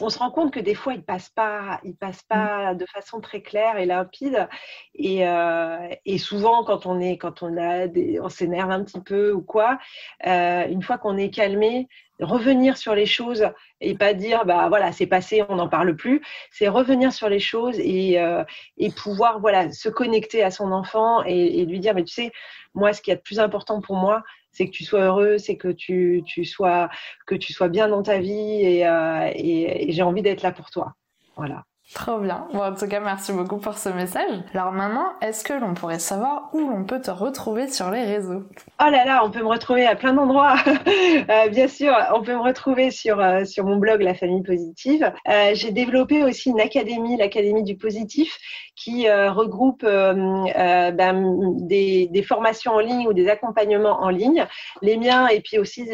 On 0.00 0.08
se 0.08 0.18
rend 0.18 0.30
compte 0.30 0.52
que 0.52 0.60
des 0.60 0.74
fois, 0.74 0.94
il 0.94 1.02
passe 1.02 1.28
pas, 1.28 1.80
il 1.84 1.94
passe 1.94 2.22
pas 2.22 2.72
mm. 2.72 2.78
de 2.78 2.86
façon 2.86 3.20
très 3.20 3.42
claire 3.42 3.76
et 3.78 3.86
limpide. 3.86 4.48
Et, 4.94 5.28
euh, 5.28 5.88
et 6.06 6.18
souvent, 6.18 6.64
quand 6.64 6.86
on 6.86 7.00
est, 7.00 7.18
quand 7.18 7.42
on 7.42 7.56
a 7.56 7.86
des, 7.86 8.20
on 8.20 8.28
s'énerve 8.28 8.70
un 8.70 8.82
petit 8.82 9.00
peu 9.00 9.32
ou 9.32 9.42
quoi, 9.42 9.78
euh, 10.26 10.66
une 10.68 10.82
fois 10.82 10.98
qu'on 10.98 11.16
est 11.16 11.30
calmé, 11.30 11.88
revenir 12.20 12.76
sur 12.76 12.94
les 12.94 13.06
choses 13.06 13.46
et 13.80 13.94
pas 13.94 14.12
dire 14.12 14.44
bah 14.44 14.68
voilà 14.68 14.90
c'est 14.90 15.06
passé 15.06 15.44
on 15.48 15.54
n'en 15.54 15.68
parle 15.68 15.94
plus 15.94 16.20
c'est 16.50 16.66
revenir 16.66 17.12
sur 17.12 17.28
les 17.28 17.38
choses 17.38 17.78
et, 17.78 18.18
euh, 18.18 18.42
et 18.76 18.90
pouvoir 18.90 19.38
voilà 19.38 19.70
se 19.70 19.88
connecter 19.88 20.42
à 20.42 20.50
son 20.50 20.72
enfant 20.72 21.22
et, 21.22 21.64
lui 21.64 21.78
dire 21.78 21.94
mais 21.94 22.02
tu 22.02 22.12
sais 22.12 22.32
moi 22.74 22.92
ce 22.92 23.02
qui 23.02 23.12
est 23.12 23.16
de 23.16 23.20
plus 23.20 23.38
important 23.38 23.80
pour 23.80 23.96
moi 23.96 24.24
c'est 24.52 24.66
que 24.66 24.70
tu 24.70 24.84
sois 24.84 25.04
heureux 25.04 25.38
c'est 25.38 25.56
que 25.56 25.68
tu, 25.68 26.22
tu 26.26 26.44
sois 26.44 26.88
que 27.26 27.34
tu 27.34 27.52
sois 27.52 27.68
bien 27.68 27.88
dans 27.88 28.02
ta 28.02 28.18
vie 28.18 28.62
et, 28.62 28.86
euh, 28.86 29.30
et 29.34 29.92
j'ai 29.92 30.02
envie 30.02 30.22
d'être 30.22 30.42
là 30.42 30.52
pour 30.52 30.70
toi. 30.70 30.94
Voilà 31.36 31.67
Trop 31.94 32.18
bien. 32.18 32.46
En 32.52 32.74
tout 32.74 32.86
cas, 32.86 33.00
merci 33.00 33.32
beaucoup 33.32 33.56
pour 33.56 33.78
ce 33.78 33.88
message. 33.88 34.42
Alors 34.52 34.72
maintenant, 34.72 35.12
est-ce 35.22 35.42
que 35.42 35.54
l'on 35.54 35.72
pourrait 35.72 35.98
savoir 35.98 36.50
où 36.52 36.58
l'on 36.58 36.84
peut 36.84 37.00
te 37.00 37.10
retrouver 37.10 37.66
sur 37.68 37.90
les 37.90 38.04
réseaux? 38.04 38.42
Oh 38.78 38.90
là 38.90 39.06
là, 39.06 39.22
on 39.24 39.30
peut 39.30 39.40
me 39.40 39.48
retrouver 39.48 39.86
à 39.86 39.96
plein 39.96 40.12
d'endroits. 40.12 40.56
euh, 41.30 41.48
bien 41.48 41.66
sûr, 41.66 41.94
on 42.14 42.22
peut 42.22 42.34
me 42.34 42.42
retrouver 42.42 42.90
sur 42.90 43.18
euh, 43.20 43.46
sur 43.46 43.64
mon 43.64 43.76
blog 43.76 44.02
La 44.02 44.12
Famille 44.12 44.42
Positive. 44.42 45.10
Euh, 45.28 45.52
J'ai 45.54 45.70
développé 45.70 46.22
aussi 46.24 46.50
une 46.50 46.60
académie, 46.60 47.16
l'Académie 47.16 47.62
du 47.62 47.78
Positif, 47.78 48.36
qui 48.76 49.10
regroupe 49.10 49.82
ben, 49.82 51.36
des, 51.66 52.22
formations 52.22 52.72
en 52.72 52.78
ligne 52.78 53.08
ou 53.08 53.12
des 53.12 53.28
accompagnements 53.28 54.00
en 54.02 54.08
ligne, 54.08 54.46
les 54.82 54.96
miens 54.96 55.26
et 55.26 55.40
puis 55.40 55.58
aussi 55.58 55.88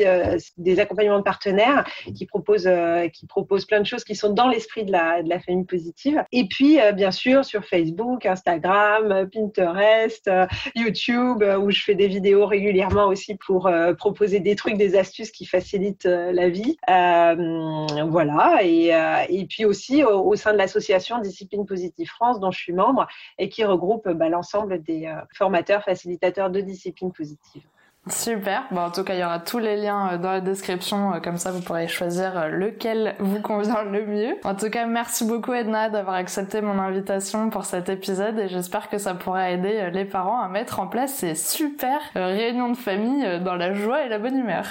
des 0.58 0.80
accompagnements 0.80 1.22
partenaires 1.22 1.86
qui 2.14 2.26
proposent 2.26 2.68
qui 3.14 3.26
proposent 3.26 3.64
plein 3.64 3.80
de 3.80 3.86
choses 3.86 4.04
qui 4.04 4.14
sont 4.14 4.34
dans 4.34 4.48
l'esprit 4.48 4.84
de 4.84 4.92
la 4.92 5.22
de 5.22 5.30
la 5.30 5.40
famille 5.40 5.64
positive 5.64 5.83
et 6.32 6.48
puis, 6.48 6.80
euh, 6.80 6.92
bien 6.92 7.10
sûr, 7.10 7.44
sur 7.44 7.64
Facebook, 7.64 8.26
Instagram, 8.26 9.12
euh, 9.12 9.26
Pinterest, 9.26 10.26
euh, 10.28 10.46
YouTube, 10.74 11.42
où 11.42 11.70
je 11.70 11.82
fais 11.82 11.94
des 11.94 12.08
vidéos 12.08 12.46
régulièrement 12.46 13.06
aussi 13.06 13.36
pour 13.36 13.70
proposer 13.98 14.40
des 14.40 14.56
trucs, 14.56 14.76
des 14.76 14.96
astuces 14.96 15.30
qui 15.30 15.46
facilitent 15.46 16.04
la 16.04 16.48
vie. 16.48 16.76
voilà. 16.86 18.60
Et, 18.62 19.46
puis 19.48 19.64
aussi 19.64 20.04
au, 20.04 20.34
sein 20.36 20.52
de 20.52 20.58
l'association 20.58 21.18
Discipline 21.20 21.66
Positive 21.66 22.08
France, 22.08 22.40
dont 22.40 22.50
je 22.50 22.58
suis 22.58 22.72
membre, 22.72 23.06
et 23.38 23.48
qui 23.48 23.64
regroupe 23.64 24.08
bah, 24.08 24.28
l'ensemble 24.28 24.82
des 24.82 25.12
formateurs, 25.34 25.84
facilitateurs 25.84 26.50
de 26.50 26.60
discipline 26.60 27.12
positive. 27.12 27.62
Super. 28.10 28.66
Bon, 28.70 28.82
en 28.82 28.90
tout 28.90 29.02
cas, 29.02 29.14
il 29.14 29.20
y 29.20 29.24
aura 29.24 29.40
tous 29.40 29.58
les 29.58 29.76
liens 29.76 30.12
euh, 30.12 30.18
dans 30.18 30.32
la 30.32 30.42
description, 30.42 31.14
euh, 31.14 31.20
comme 31.20 31.38
ça 31.38 31.52
vous 31.52 31.62
pourrez 31.62 31.88
choisir 31.88 32.36
euh, 32.36 32.48
lequel 32.48 33.14
vous 33.18 33.40
convient 33.40 33.82
le 33.82 34.04
mieux. 34.04 34.36
En 34.44 34.54
tout 34.54 34.68
cas, 34.68 34.84
merci 34.84 35.24
beaucoup 35.24 35.54
Edna 35.54 35.88
d'avoir 35.88 36.16
accepté 36.16 36.60
mon 36.60 36.78
invitation 36.78 37.48
pour 37.48 37.64
cet 37.64 37.88
épisode 37.88 38.38
et 38.38 38.48
j'espère 38.48 38.90
que 38.90 38.98
ça 38.98 39.14
pourra 39.14 39.50
aider 39.50 39.90
les 39.90 40.04
parents 40.04 40.38
à 40.38 40.48
mettre 40.48 40.80
en 40.80 40.86
place 40.86 41.14
ces 41.14 41.34
super 41.34 41.98
réunions 42.14 42.70
de 42.70 42.76
famille 42.76 43.40
dans 43.40 43.54
la 43.54 43.72
joie 43.72 44.04
et 44.04 44.10
la 44.10 44.18
bonne 44.18 44.36
humeur. 44.36 44.66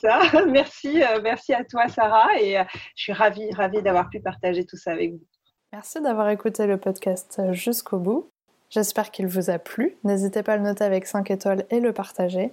Ça, 0.00 0.20
merci, 0.46 1.02
merci 1.24 1.54
à 1.54 1.64
toi 1.64 1.88
Sarah 1.88 2.38
et 2.40 2.56
je 2.94 3.02
suis 3.02 3.12
ravie, 3.12 3.52
ravie 3.52 3.82
d'avoir 3.82 4.10
pu 4.10 4.20
partager 4.20 4.64
tout 4.64 4.76
ça 4.76 4.92
avec 4.92 5.12
vous. 5.12 5.24
Merci 5.72 6.00
d'avoir 6.00 6.28
écouté 6.28 6.66
le 6.66 6.76
podcast 6.76 7.40
jusqu'au 7.50 7.98
bout. 7.98 8.30
J'espère 8.70 9.10
qu'il 9.10 9.26
vous 9.26 9.50
a 9.50 9.58
plu. 9.58 9.96
N'hésitez 10.04 10.42
pas 10.42 10.52
à 10.52 10.56
le 10.56 10.62
noter 10.62 10.84
avec 10.84 11.06
5 11.06 11.30
étoiles 11.30 11.64
et 11.70 11.80
le 11.80 11.92
partager. 11.92 12.52